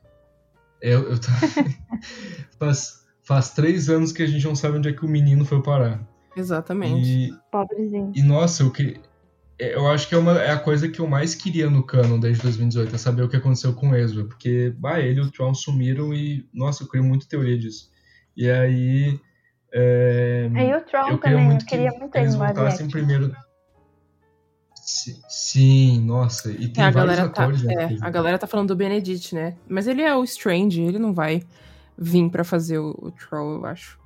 [0.80, 1.16] Eu, eu
[2.58, 5.62] faz, faz três anos que a gente não sabe onde é que o menino foi
[5.62, 6.06] parar.
[6.36, 7.08] Exatamente.
[7.08, 8.12] E, Pobrezinho.
[8.14, 9.00] E nossa, eu, que...
[9.58, 12.42] eu acho que é, uma, é a coisa que eu mais queria no canon desde
[12.42, 14.24] 2018, é saber o que aconteceu com o Ezra.
[14.24, 17.90] Porque, bah, ele e o Tron sumiram e, nossa, eu criei muita teoria disso.
[18.36, 19.18] E aí.
[19.72, 23.34] é, Aí o Tron eu também, muito eu queria que muito ele eles voltassem primeiro.
[24.74, 27.74] Si- Sim, nossa, e tem É, a vários galera, tá, atores, né?
[27.74, 29.56] é, que- a galera tá falando do Benedict, né?
[29.68, 31.42] Mas ele é o Strange, ele não vai
[31.98, 33.98] vir pra fazer o, o Troll, eu acho.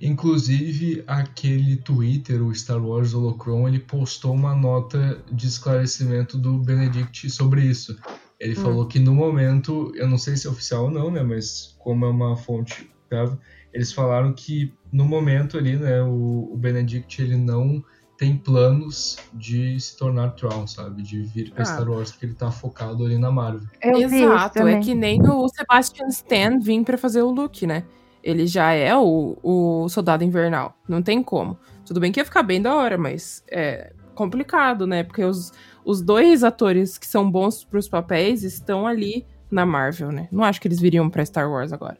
[0.00, 7.28] Inclusive, aquele Twitter, o Star Wars Holocron, ele postou uma nota de esclarecimento do Benedict
[7.30, 7.96] sobre isso.
[8.38, 8.62] Ele Hum.
[8.62, 12.04] falou que no momento, eu não sei se é oficial ou não, né, mas como
[12.04, 13.38] é uma fonte confiável,
[13.72, 17.82] eles falaram que no momento ali, né, o, o Benedict ele não
[18.18, 21.66] tem planos de se tornar Tron, sabe, de vir pra Ah.
[21.66, 23.68] Star Wars, porque ele tá focado ali na Marvel.
[23.82, 27.84] Eu Exato, é que nem o Sebastian Stan vir pra fazer o Luke, né?
[28.26, 30.76] Ele já é o, o soldado invernal.
[30.88, 31.56] Não tem como.
[31.84, 35.04] Tudo bem que ia ficar bem da hora, mas é complicado, né?
[35.04, 35.52] Porque os,
[35.84, 40.28] os dois atores que são bons pros papéis estão ali na Marvel, né?
[40.32, 41.98] Não acho que eles viriam pra Star Wars agora.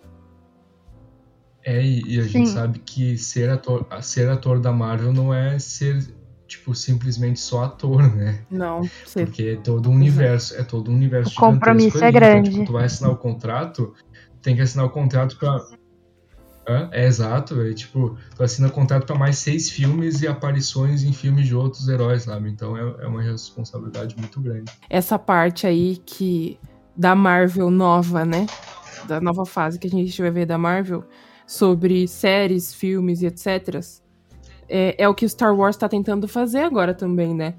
[1.64, 2.55] É, e, a gente Sim.
[2.55, 5.99] sabe que ser ator, ser ator da Marvel não é ser,
[6.49, 8.41] tipo, simplesmente só ator, né?
[8.51, 12.09] Não, você Porque é todo um universo, é todo um universo O compromisso gigantesco é
[12.09, 12.12] ali.
[12.12, 12.49] grande.
[12.51, 13.95] Então, tipo, tu vai assinar o contrato,
[14.43, 15.61] tem que assinar o contrato pra.
[16.68, 16.88] Hã?
[16.92, 21.46] É exato, é tipo, tu assina contrato pra mais seis filmes e aparições em filmes
[21.46, 22.50] de outros heróis, sabe?
[22.50, 24.72] Então é, é uma responsabilidade muito grande.
[24.90, 26.58] essa parte aí que
[26.96, 28.46] da Marvel nova, né?
[29.06, 31.04] Da nova fase que a gente vai ver da Marvel
[31.46, 33.80] sobre séries, filmes e etc.
[34.68, 37.54] É, é o que o Star Wars tá tentando fazer agora também, né?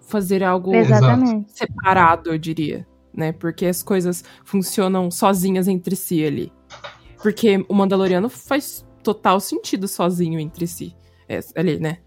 [0.00, 1.52] Fazer algo Exatamente.
[1.52, 3.32] separado, eu diria, né?
[3.32, 6.52] Porque as coisas funcionam sozinhas entre si ali.
[7.22, 10.94] Porque o Mandaloriano faz total sentido sozinho entre si.
[11.28, 11.98] É, ali, né?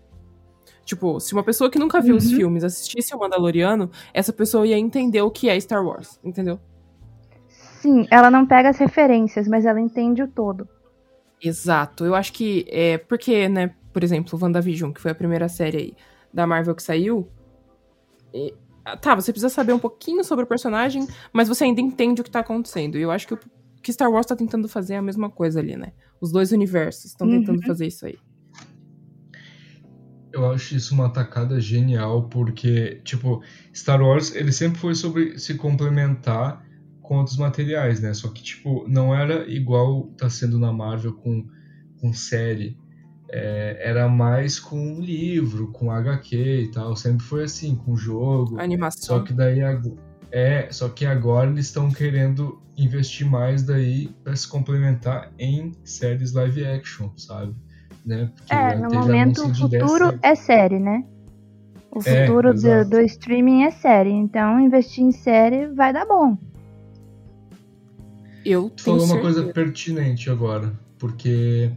[0.85, 2.37] Tipo, se uma pessoa que nunca viu os Uhum.
[2.37, 6.59] filmes assistisse o Mandaloriano, essa pessoa ia entender o que é Star Wars, entendeu?
[7.81, 10.67] Sim, ela não pega as referências, mas ela entende o todo.
[11.41, 12.05] Exato.
[12.05, 15.93] Eu acho que é porque, né, por exemplo, WandaVision, que foi a primeira série aí
[16.33, 17.27] da Marvel que saiu.
[18.33, 18.53] e-
[18.85, 22.23] ah, tá, você precisa saber um pouquinho sobre o personagem, mas você ainda entende o
[22.23, 22.97] que tá acontecendo.
[22.97, 23.39] E eu acho que o
[23.81, 25.93] que Star Wars tá tentando fazer é a mesma coisa ali, né?
[26.21, 27.39] Os dois universos estão Uhum.
[27.39, 28.17] tentando fazer isso aí.
[30.31, 33.41] Eu acho isso uma atacada genial, porque, tipo,
[33.75, 36.63] Star Wars, ele sempre foi sobre se complementar
[37.01, 38.13] com outros materiais, né?
[38.13, 41.47] Só que, tipo, não era igual tá sendo na Marvel com,
[41.99, 42.77] com série.
[43.31, 46.95] É, era mais com livro, com HQ e tal.
[46.95, 48.55] Sempre foi assim, com jogo.
[48.55, 49.23] A Só animação.
[49.23, 49.61] que daí
[50.31, 56.33] é, só que agora eles estão querendo investir mais daí para se complementar em séries
[56.33, 57.53] live action, sabe?
[58.05, 58.31] Né?
[58.35, 60.19] Porque É, no momento o anúncio de 10 futuro séries.
[60.23, 61.03] é série, né?
[61.91, 64.11] O É, futuro do, do streaming é série.
[64.11, 66.37] Então, investir em série vai dar bom.
[68.45, 69.41] Eu Tu tenho falou uma certeza.
[69.43, 71.71] coisa pertinente agora, porque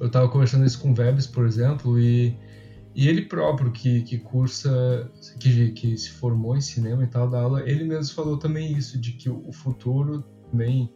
[0.00, 2.34] eu tava conversando isso com o Vebs, por exemplo, e,
[3.00, 7.40] e ele próprio, que, que cursa, que, que se formou em cinema e tal, da
[7.40, 10.92] aula, ele mesmo falou também isso, de que o futuro também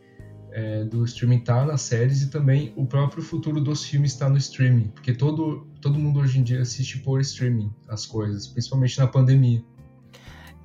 [0.50, 4.36] é, do streaming tá nas séries e também o próprio futuro dos filmes está no
[4.36, 9.07] streaming, porque todo, todo mundo hoje em dia assiste por streaming as coisas, principalmente na
[9.07, 9.62] pandemia.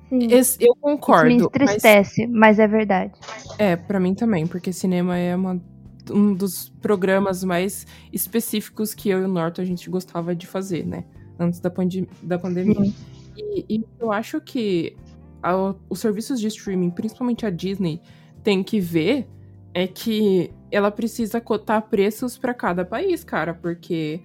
[0.08, 0.26] Sim.
[0.32, 1.30] Esse- eu Isso me concordo.
[1.30, 2.58] mas- entristece, mas...
[2.58, 3.12] é verdade.
[3.58, 5.62] É, pra mim também, porque cinema é uma-
[6.10, 10.84] um dos programas mais específicos que eu e o Norton a gente gostava de fazer,
[10.84, 11.04] né?
[11.38, 12.92] Antes da, pandi- da pandemia.
[13.36, 14.96] E, e eu acho que
[15.42, 18.00] a- os serviços de streaming, principalmente a Disney,
[18.42, 19.28] tem que ver
[19.74, 24.20] é que ela precisa cotar preços pra cada país, cara, porque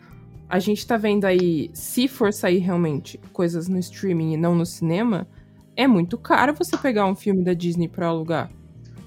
[0.49, 4.65] a gente tá vendo aí, se for sair realmente coisas no streaming e não no
[4.65, 5.27] cinema,
[5.75, 8.49] é muito caro você pegar um filme da Disney pra alugar.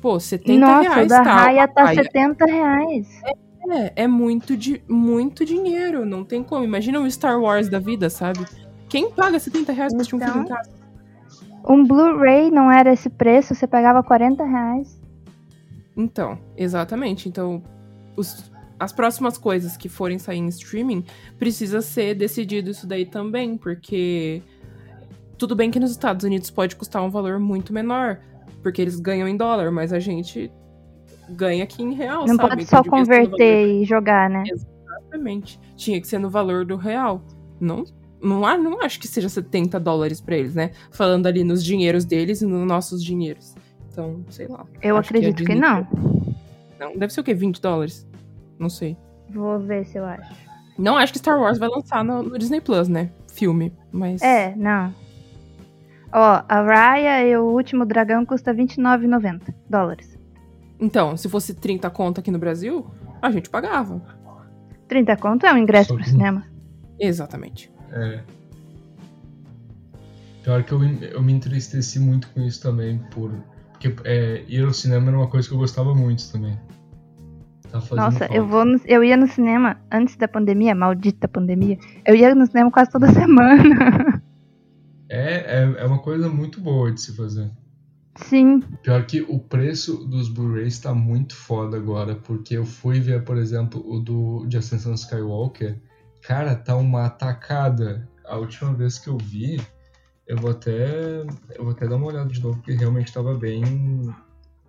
[0.01, 2.03] Pô, 70 Nossa, reais da tá, Raia tá Raia.
[2.05, 3.09] 70 reais.
[3.25, 3.33] É,
[3.97, 6.65] é muito, di muito dinheiro, não tem como.
[6.65, 8.45] Imagina um Star Wars da vida, sabe?
[8.89, 10.57] Quem paga 70 reais pra assistir um filme em Então.
[10.57, 10.71] casa?
[11.69, 15.01] Um Blu-ray não era esse preço, você pagava 40 reais.
[15.97, 17.29] Então, exatamente.
[17.29, 17.63] Então,
[18.17, 21.05] os- as próximas coisas que forem sair em streaming,
[21.39, 24.43] precisa ser decidido isso daí também, porque
[25.39, 28.21] tudo bem que nos Estados Unidos pode custar um valor muito menor,
[28.63, 30.51] porque eles ganham em dólar, mas a gente
[31.31, 32.49] ganha aqui em real, Não sabe?
[32.51, 34.45] pode Então, só valor- converter e jogar, né?
[34.47, 35.59] Exatamente.
[35.77, 37.23] Tinha que ser no valor do real.
[37.61, 37.85] Não,
[38.23, 40.71] não, há- não acho que seja 70 dólares pra eles, né?
[40.91, 43.55] Falando ali nos dinheiros deles e nos nossos dinheiros.
[43.91, 44.65] Então, sei lá.
[44.75, 45.87] Eu que a acredito que, Disney- não.
[46.79, 47.33] Não, deve ser o quê?
[47.33, 48.07] 20 dólares?
[48.59, 48.97] Não sei.
[49.31, 50.35] Vou ver se eu acho.
[50.79, 53.11] Não acho que Star Wars vai lançar no, no Disney Plus, né?
[53.33, 54.21] Filme, mas.
[54.21, 54.95] É, não.
[56.13, 60.16] Ó, a Raya e o Último Dragão custa R$29,90 dólares.
[60.79, 62.87] Então, se fosse 30 conto aqui no Brasil,
[63.23, 64.01] a gente pagava.
[64.89, 66.45] 30 conto é um ingresso Só pro que- cinema.
[66.99, 67.71] Exatamente.
[67.93, 68.21] É.
[70.43, 73.33] Pior que eu, eu me entristeci muito com isso também, por,
[73.73, 76.57] porque é, ir ao cinema era uma coisa que eu gostava muito também.
[77.71, 78.33] Tá Nossa, falta.
[78.35, 81.77] eu, vou no- eu ia no cinema antes da pandemia, maldita pandemia.
[82.07, 84.23] Eu ia no cinema quase toda semana.
[85.09, 87.51] É, é, é uma coisa muito boa de se fazer.
[88.17, 93.25] Sim, Pior que o preço dos Blu-rays tá muito foda agora, porque eu fui ver,
[93.25, 95.79] por exemplo, o do de Ascensão Skywalker.
[96.23, 98.09] Cara, tá uma atacada.
[98.25, 99.61] A última vez que eu vi,
[100.27, 101.21] eu vou até
[101.55, 103.63] eu vou até dar uma olhada de novo, porque realmente tava bem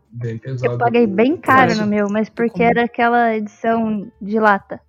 [0.10, 0.74] bem pesado.
[0.74, 1.82] eu paguei bem caro preço.
[1.82, 4.80] no meu, mas porque como- era aquela edição de lata.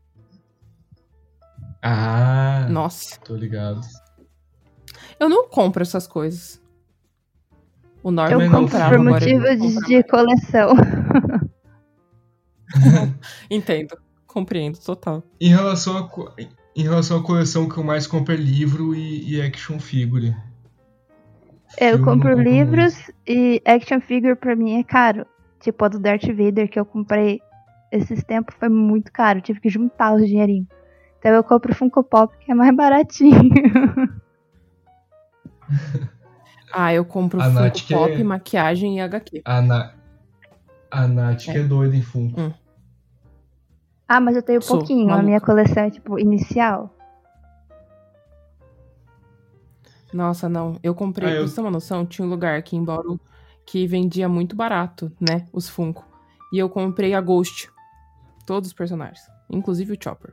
[1.82, 3.18] Ah, Nossa.
[3.20, 3.80] tô ligado.
[5.18, 6.60] Eu não compro essas coisas.
[8.02, 10.72] O Norman Eu compro por motivos de, de coleção.
[13.50, 13.96] Entendo.
[14.26, 15.22] Compreendo, total.
[15.40, 16.08] Em relação a
[16.76, 20.32] em relação à coleção que eu mais compro é livro e, e action figure.
[21.76, 25.26] Eu compro livros e action figure pra mim é caro.
[25.58, 27.40] Tipo a do Darth Vader que eu comprei
[27.90, 29.40] esses tempos foi muito caro.
[29.40, 30.68] Tive que juntar os dinheirinhos.
[31.18, 33.50] Então eu compro Funko Pop que é mais baratinho.
[36.72, 39.42] Ah, eu compro A Funko Nath que Pop, é- maquiagem e HQ.
[39.44, 39.92] A, Na...
[40.90, 42.40] a Nath que é doida em Funko.
[42.40, 42.52] Hum.
[44.06, 45.04] ah, mas eu tenho Sou pouquinho.
[45.06, 45.26] A maluca.
[45.26, 46.94] minha coleção é tipo inicial.
[50.12, 50.78] Nossa, não.
[50.82, 53.20] Eu comprei, Ah, eu- você ter uma noção, tinha um lugar aqui em Bauru
[53.66, 55.46] que vendia muito barato, né?
[55.52, 56.04] Os Funko.
[56.52, 57.70] E eu comprei a Ghost.
[58.46, 59.20] Todos os personagens.
[59.50, 60.32] Inclusive o Chopper.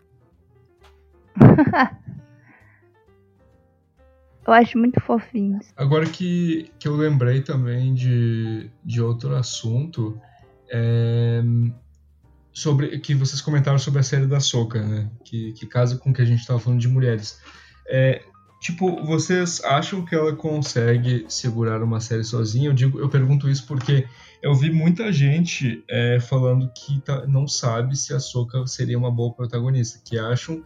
[4.46, 5.60] Eu acho muito fofinho.
[5.76, 10.20] Agora que, que eu lembrei também de, de outro assunto,
[10.72, 11.42] é,
[12.54, 15.10] sobre que vocês comentaram sobre a série da Soca, né?
[15.24, 17.40] Que, que casa com o que a gente estava falando de mulheres.
[17.88, 18.22] É,
[18.62, 22.70] tipo, vocês acham que ela consegue segurar uma série sozinha?
[22.70, 24.08] Eu digo, eu pergunto isso porque
[24.42, 29.12] eu vi muita gente é, falando que tá- não sabe se a Soca seria uma
[29.12, 30.64] boa protagonista, que acham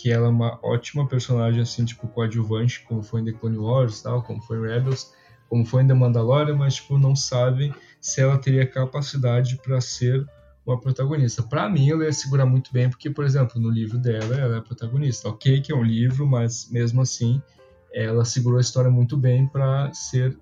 [0.00, 4.00] que ela é uma ótima personagem, assim, tipo, coadjuvante, como foi em The Clone Wars,
[4.00, 5.12] tal, como foi em Rebels,
[5.48, 10.24] como foi em The Mandalorian, mas, tipo, não sabem se ela teria capacidade para ser
[10.64, 11.42] uma protagonista.
[11.42, 14.58] Para mim, ela ia segurar muito bem, porque, por exemplo, no livro dela, ela é
[14.58, 15.28] a protagonista.
[15.28, 17.42] Ok que é um livro, mas, mesmo assim,
[17.92, 20.38] ela segurou a história muito bem para ser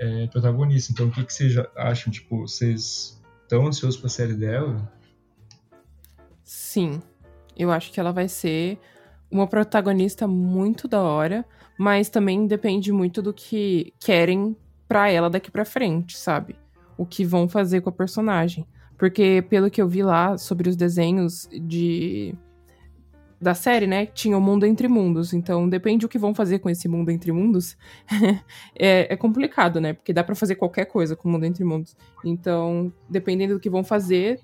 [0.00, 0.90] é, protagonista.
[0.90, 2.12] Então, o que, que vocês acham?
[2.12, 4.90] Tipo, vocês estão ansiosos pra série dela?
[6.42, 7.00] Sim.
[7.58, 8.78] Eu acho que ela vai ser
[9.30, 11.44] uma protagonista muito da hora,
[11.78, 14.56] mas também depende muito do que querem
[14.86, 16.56] pra ela daqui pra frente, sabe?
[16.96, 18.66] O que vão fazer com a personagem.
[18.96, 22.34] Porque, pelo que eu vi lá sobre os desenhos de.
[23.40, 24.04] Da série, né?
[24.06, 25.32] Tinha o mundo entre mundos.
[25.32, 27.76] Então, depende do que vão fazer com esse mundo entre mundos.
[28.74, 29.92] é, é complicado, né?
[29.92, 31.96] Porque dá pra fazer qualquer coisa com o mundo entre mundos.
[32.24, 34.40] Então, dependendo do que vão fazer,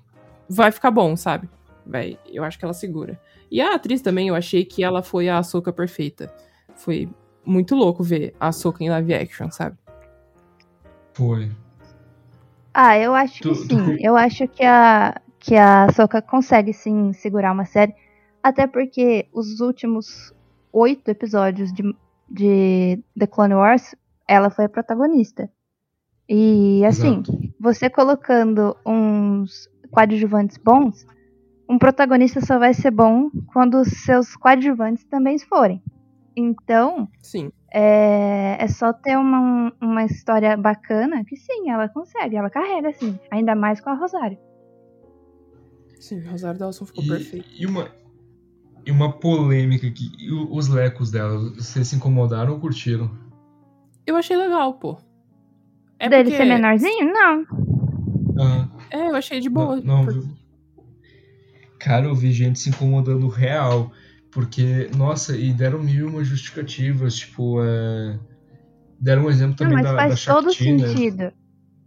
[0.47, 1.49] vai ficar bom, sabe?
[1.85, 3.19] Vai, eu acho que ela segura.
[3.51, 6.33] E a atriz também, eu achei que ela foi a Ahsoka perfeita.
[6.75, 7.07] Foi
[7.45, 9.77] muito louco ver a Ahsoka em live action, sabe?
[11.13, 11.51] Foi.
[12.73, 13.85] Ah, eu acho Tu- que tu sim.
[13.85, 17.93] cur- Eu acho que a, que a Soka consegue sim segurar uma série.
[18.43, 20.33] Até porque os últimos
[20.73, 21.95] oito episódios de,
[22.29, 23.95] de The Clone Wars,
[24.27, 25.49] ela foi a protagonista.
[26.27, 27.39] E assim, Exato.
[27.59, 31.05] você colocando uns coadjuvantes bons,
[31.69, 35.81] um protagonista só vai ser bom quando os seus coadjuvantes também forem.
[36.35, 37.51] Então, Sim.
[37.73, 43.17] é, é só ter uma, uma história bacana que sim, ela consegue, ela carrega assim,
[43.31, 44.37] ainda mais com a Rosário.
[45.99, 47.47] Sim, Rosário Dawson ficou E, perfeito.
[47.57, 47.89] e uma,
[48.85, 50.11] e uma polêmica aqui.
[50.19, 53.09] E o- os lecos dela, vocês se incomodaram ou curtiram?
[54.05, 54.97] Eu achei legal, pô.
[55.97, 56.37] É Dele porque...
[56.37, 57.11] ser menorzinho?
[57.11, 57.45] Não.
[58.37, 59.77] Ah, É, eu achei de boa.
[59.77, 60.23] não, não por- viu?
[61.85, 63.91] Cara, eu vi gente se incomodando real.
[64.31, 67.15] Porque, nossa, e deram mil e uma justificativas.
[67.15, 68.17] Tipo, é,
[68.99, 70.51] deram um exemplo Não, também mas da, faz da todo né?
[70.53, 71.31] sentido.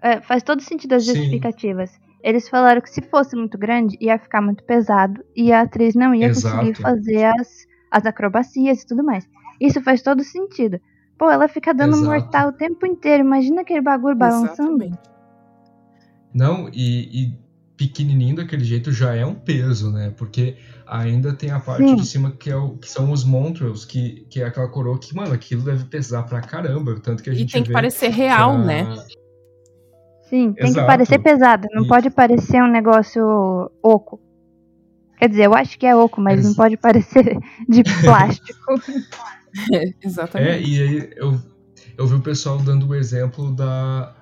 [0.01, 1.15] É, faz todo sentido as Sim.
[1.15, 1.91] justificativas.
[2.23, 6.15] Eles falaram que se fosse muito grande, ia ficar muito pesado e a atriz não
[6.15, 6.83] ia conseguir Exato.
[6.83, 9.29] fazer as, as acrobacias e tudo mais.
[9.61, 10.81] Isso faz todo sentido.
[11.19, 12.07] Pô, ela fica dando Exato.
[12.07, 13.25] mortal o tempo inteiro.
[13.25, 14.85] Imagina aquele bagulho balançando.
[14.85, 15.11] Exatamente.
[16.33, 17.48] Não, e, e
[17.79, 20.13] pequenininho daquele jeito já é um peso, né?
[20.19, 20.57] Porque
[20.87, 21.97] ainda tem a parte Sim.
[21.97, 25.15] de cima que, é o, que são os Montrose, que, que é aquela coroa que,
[25.15, 26.99] mano, aquilo deve pesar pra caramba.
[27.01, 28.97] Tanto que a E gente tem que vê parecer real, que a- né?
[30.29, 30.81] Sim, tem Exato.
[30.81, 31.69] que parecer pesado.
[31.73, 33.23] Não E- pode parecer um negócio
[33.83, 34.21] oco.
[35.19, 38.75] Quer dizer, eu acho que é oco, mas não Ex- pode parecer de plástico.
[39.73, 40.51] É, exatamente.
[40.51, 41.41] É, e aí eu,
[41.97, 44.15] eu vi o pessoal dando o exemplo da,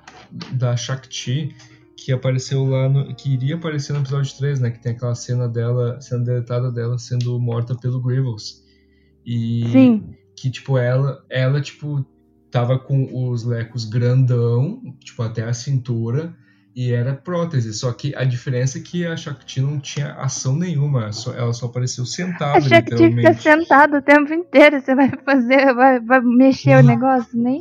[0.53, 1.55] da Shakti,
[1.97, 4.70] que apareceu lá, no, que iria aparecer no episódio 3, né?
[4.70, 8.62] Que tem aquela cena dela, cena deletada dela sendo morta pelo Grievous.
[9.24, 10.14] E Sim.
[10.36, 12.07] que, tipo, ela, ela, tipo,
[12.51, 16.36] tava com os lecos grandão, tipo, até a cintura,
[16.76, 17.72] e era prótese.
[17.72, 21.66] Só que a diferença é que a Shakti não tinha ação nenhuma, só, ela só
[21.66, 24.80] apareceu sentada, A Shakti fica sentado o tempo inteiro.
[24.80, 27.30] Você vai fazer, vai, vai mexer o negócio?
[27.32, 27.61] Nem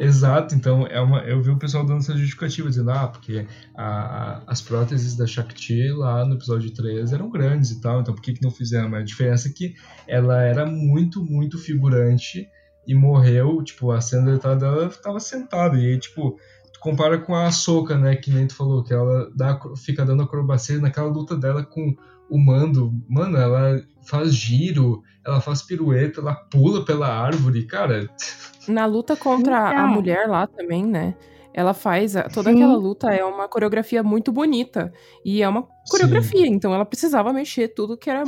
[0.00, 4.36] Exato, então é uma, eu vi o pessoal dando essa justificativa, dizendo, ah, porque a-
[4.36, 8.22] a- as próteses da Shakti lá no episódio 3 eram grandes e tal, então por
[8.22, 8.88] que, que não fizeram?
[8.88, 9.74] Mas a diferença é que
[10.06, 12.48] ela era muito, muito figurante
[12.86, 16.38] e morreu, tipo, a cena deletada dela tava sentada, e aí, tipo,
[16.72, 20.22] tu compara com a Soca, né, que nem tu falou, que ela dá, fica dando
[20.22, 21.96] acrobacia naquela luta dela com
[22.30, 28.08] o Mando, mano, ela faz giro, ela faz pirueta, ela pula pela árvore, cara,
[28.68, 29.88] Na luta contra a Então.
[29.88, 31.14] mulher lá também, né?
[31.54, 32.14] Ela faz.
[32.14, 32.56] a- toda Sim.
[32.56, 34.92] aquela luta é uma coreografia muito bonita.
[35.24, 38.24] E é uma coreografia, então ela precisava mexer tudo que era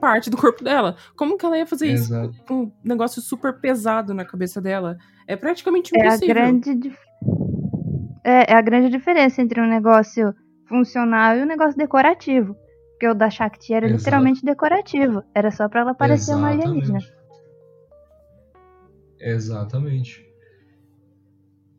[0.00, 0.96] parte do corpo dela.
[1.16, 2.34] Como que ela ia fazer isso Exato.
[2.48, 4.96] com um negócio super pesado na cabeça dela?
[5.28, 6.34] É praticamente é a impossível.
[6.34, 6.98] grande dif-
[8.24, 10.34] é, é a grande diferença entre um negócio
[10.68, 12.56] funcional e um negócio decorativo.
[12.96, 13.98] Porque o da Shakti era Exato.
[13.98, 15.22] literalmente decorativo.
[15.34, 16.98] Era só pra ela parecer uma alienígena.
[19.20, 20.24] Exatamente.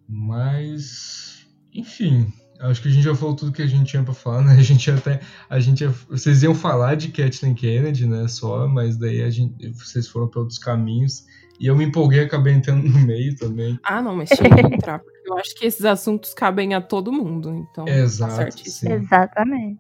[0.08, 4.44] Mas, enfim, acho que a gente já falou tudo que a gente tinha pra falar,
[4.44, 4.54] né?
[4.54, 8.28] A gente até, a gente, ia- vocês iam falar de Kathleen Kennedy, né?
[8.28, 11.26] Só, mas daí a gente, vocês foram para outros caminhos
[11.60, 13.80] e eu me empolguei, e acabei entrando no meio também.
[13.84, 15.00] Ah, não, mas tinha que entrar.
[15.00, 17.54] Porque eu acho que esses assuntos cabem a todo mundo.
[17.54, 18.92] Então, tá Exato, sim.
[18.92, 19.80] Exatamente.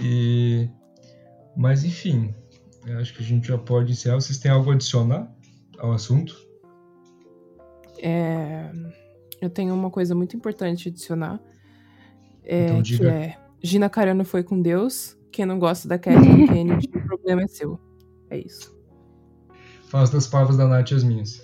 [0.00, 0.68] E,
[1.56, 2.34] mas enfim,
[2.86, 4.16] eu acho que a gente já pode encerrar.
[4.16, 5.30] Vocês têm algo a adicionar
[5.78, 6.34] ao assunto?
[7.98, 8.70] É,
[9.40, 11.40] eu tenho uma coisa muito importante a adicionar.
[12.44, 13.10] É, Então que diga.
[13.10, 15.16] é Gina Carano foi com Deus.
[15.30, 17.78] Quem não gosta da Kathleen Kennedy, o problema é seu.
[18.28, 18.76] É isso.
[19.88, 21.40] Faço das palavras da Nath as minhas.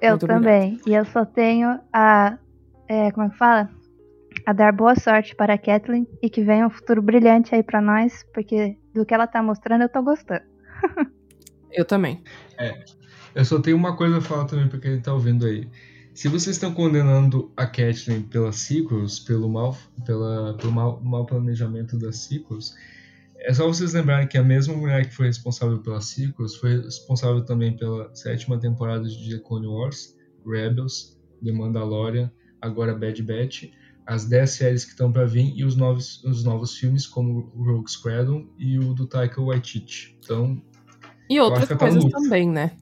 [0.00, 0.80] Eu Muito também.
[0.86, 2.38] E eu só tenho a.
[2.88, 3.70] é, como é que fala?
[4.48, 7.82] A dar boa sorte para a Kathleen e que venha um futuro brilhante aí pra
[7.82, 10.40] nós, porque do que ela tá mostrando eu tô gostando.
[11.70, 12.24] Eu também.
[13.34, 15.68] Eu só tenho uma coisa a falar também pra quem tá ouvindo aí.
[16.14, 19.76] Se vocês estão condenando a Kathleen pelas sequels, pelo mal,
[20.06, 22.74] pela, pelo mal, mau planejamento das sequels,
[23.36, 27.44] é só vocês lembrarem que a mesma mulher que foi responsável pelas sequels foi responsável
[27.44, 30.16] também pela sétima temporada de The Clone Wars,
[30.46, 33.70] Rebels, The Mandalorian, agora Bad Batch,
[34.08, 37.62] as 10 séries que estão pra vir e os novos, os novos filmes como o
[37.62, 40.18] Rogue Squadron e o do Taika Waititi.
[40.24, 40.62] Então,
[41.28, 42.72] E outras tá coisas também, né?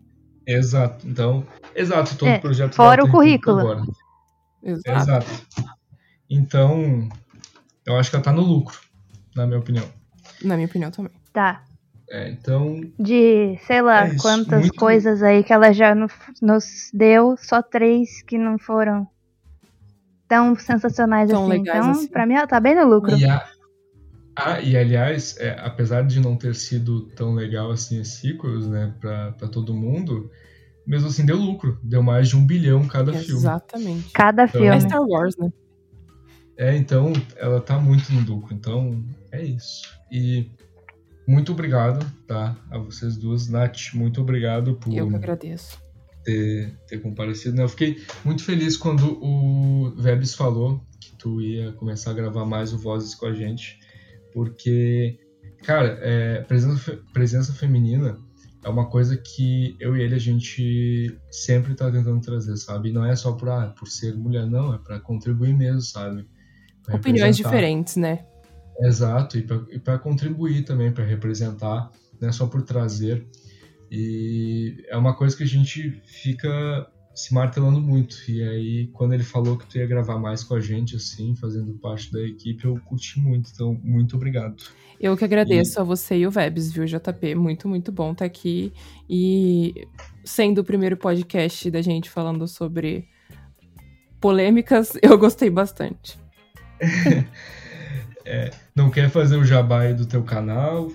[0.46, 1.04] Exato.
[1.04, 1.44] Então,
[1.74, 3.58] exato, todo É, projeto fora o tem currículo.
[3.58, 3.82] agora.
[4.62, 5.00] Exato.
[5.00, 5.46] Exato.
[6.30, 7.08] Então,
[7.84, 8.78] eu acho que ela tá no lucro,
[9.34, 9.88] na minha opinião.
[10.44, 11.12] Na minha opinião também.
[11.32, 11.64] Tá.
[12.08, 16.06] É, então, De sei lá É isso, quantas muito- coisas aí que ela já no-
[16.40, 19.08] nos deu, só três que não foram
[20.28, 21.50] tão sensacionais Tão assim.
[21.58, 22.08] legais então, assim.
[22.08, 23.16] pra mim, ela tá bem no lucro.
[23.16, 23.46] e, a,
[24.36, 28.94] ah, e aliás, é, apesar de não ter sido tão legal assim as sequels, né,
[29.00, 30.30] pra, pra todo mundo,
[30.86, 31.78] mesmo assim deu lucro.
[31.82, 33.40] Deu mais de um bilhão cada filme.
[33.40, 34.10] Exatamente.
[34.12, 34.80] Cada Então- É filme.
[34.80, 35.52] Star Wars, né?
[36.58, 38.54] É, então ela tá muito no lucro.
[38.54, 39.82] Então é isso.
[40.10, 40.50] E
[41.28, 42.56] muito obrigado, tá?
[42.70, 43.48] A vocês duas.
[43.48, 44.92] Nath, muito obrigado por.
[44.94, 45.78] Eu que agradeço.
[46.26, 47.56] Ter, ter comparecido.
[47.56, 47.62] Né?
[47.62, 52.72] Eu fiquei muito feliz quando o Vebs falou que tu ia começar a gravar mais
[52.72, 53.78] o Vozes com a gente,
[54.34, 55.20] porque,
[55.62, 58.18] cara, é, presença, presença feminina
[58.64, 62.88] é uma coisa que eu e ele a gente sempre tá tentando trazer, sabe?
[62.88, 66.28] E não é só por, ah, por ser mulher, não, é para contribuir mesmo, sabe?
[66.82, 68.26] Pra Opiniões diferentes, né?
[68.80, 73.24] Exato, e para contribuir também, para representar, não é só por trazer.
[73.90, 78.16] E é uma coisa que a gente fica se martelando muito.
[78.28, 81.72] E aí, quando ele falou que tu ia gravar mais com a gente, assim, fazendo
[81.74, 83.50] parte da equipe, eu curti muito.
[83.52, 84.56] Então, muito obrigado.
[85.00, 85.80] Eu que agradeço e...
[85.80, 87.34] a você e o Vebs, viu, JP?
[87.34, 88.72] Muito, muito bom estar aqui.
[89.08, 89.86] E
[90.24, 93.08] sendo o primeiro podcast da gente falando sobre
[94.20, 96.18] polêmicas, eu gostei bastante.
[98.26, 100.90] é, não quer fazer o jabá aí do teu canal?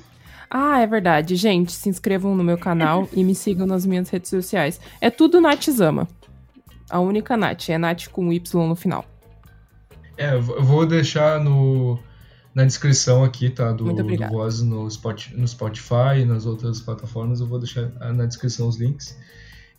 [0.53, 1.37] Ah, é verdade.
[1.37, 4.81] Gente, se inscrevam no meu canal e me sigam nas minhas redes sociais.
[4.99, 6.09] É tudo Natzama.
[6.89, 7.69] A única Nath.
[7.69, 9.05] É Nath com Y no final.
[10.17, 11.97] É, eu vou deixar no,
[12.53, 13.71] na descrição aqui, tá?
[13.71, 17.39] Do, do Voz no, Spot, no Spotify e nas outras plataformas.
[17.39, 19.17] Eu vou deixar na descrição os links.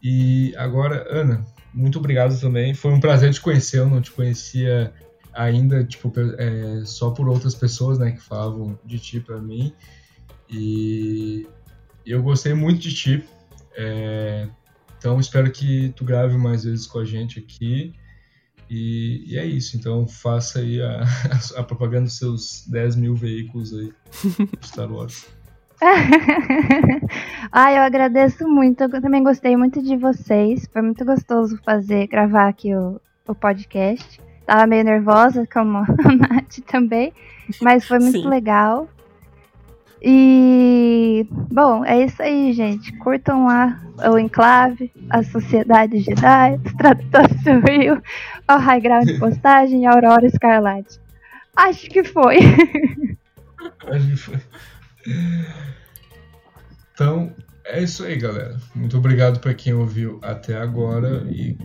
[0.02, 1.44] E agora, Ana,
[1.74, 2.72] muito obrigado também.
[2.72, 3.80] Foi um prazer te conhecer.
[3.80, 4.90] Eu não te conhecia
[5.34, 8.12] ainda, tipo, é, só por outras pessoas, né?
[8.12, 9.70] Que falavam de ti pra mim.
[10.52, 11.46] E
[12.04, 13.24] eu gostei muito de ti.
[13.74, 14.46] É,
[14.98, 17.94] então espero que tu grave mais vezes com a gente aqui.
[18.68, 19.76] E, e é isso.
[19.76, 21.02] Então faça aí a,
[21.56, 23.92] a, propaganda dos seus 10 mil veículos aí
[24.62, 25.26] Star Wars.
[27.50, 28.84] ah, eu agradeço muito.
[28.84, 30.68] Eu também gostei muito de vocês.
[30.72, 34.20] Foi muito gostoso fazer, gravar aqui o, o podcast.
[34.46, 37.12] Tava meio nervosa, como a Nath também,
[37.60, 38.28] mas foi muito Sim.
[38.28, 38.88] legal.
[40.04, 42.92] E, bom, é isso aí, gente.
[42.98, 43.80] Curtam lá
[44.10, 48.02] o Enclave, a Sociedade Jedi, do Rio,
[48.50, 50.98] o High Ground Postagem e Aurora Escarlate.
[51.54, 52.38] Acho que foi.
[53.86, 54.40] Acho que foi.
[56.92, 57.32] Então,
[57.64, 58.56] é isso aí, galera.
[58.74, 61.24] Muito obrigado para quem ouviu até agora.
[61.30, 61.56] E,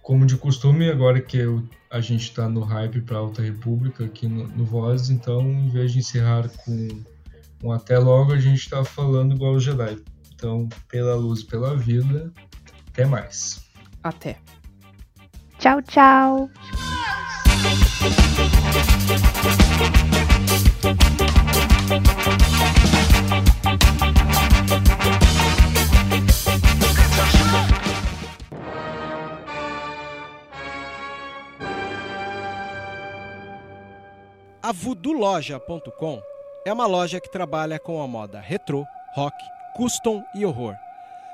[0.00, 4.26] como de costume, agora que eu, a gente está no hype para Alta República aqui
[4.26, 7.04] no, no Voz, então, em vez de encerrar com
[7.72, 10.02] até logo, a gente está falando igual o Jedi.
[10.34, 12.32] Então, pela luz e pela vida,
[12.88, 13.64] até mais.
[14.02, 14.38] Até.
[15.58, 16.50] Tchau, tchau.
[34.62, 36.33] A voodooloja.com
[36.64, 39.36] é uma loja que trabalha com a moda retrô, rock,
[39.76, 40.74] custom e horror.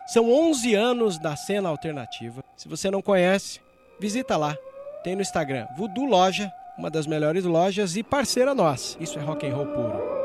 [0.07, 2.43] São 11 anos da cena alternativa.
[2.57, 3.61] Se você não conhece,
[4.01, 4.57] visita lá.
[5.05, 9.01] Tem no Instagram Voodoo Loja, uma das melhores lojas e parceira nossa.
[9.01, 10.20] Isso é rock and roll puro.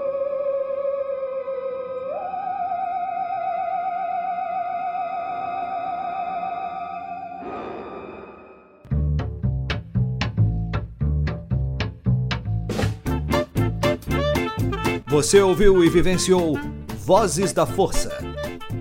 [15.16, 16.60] Você ouviu e vivenciou
[17.06, 18.22] Vozes da Força.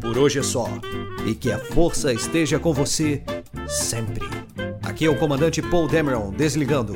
[0.00, 0.66] Por hoje é só.
[1.24, 3.22] E que a força esteja com você
[3.68, 4.28] sempre.
[4.82, 6.94] Aqui é o comandante Paul Dameron desligando.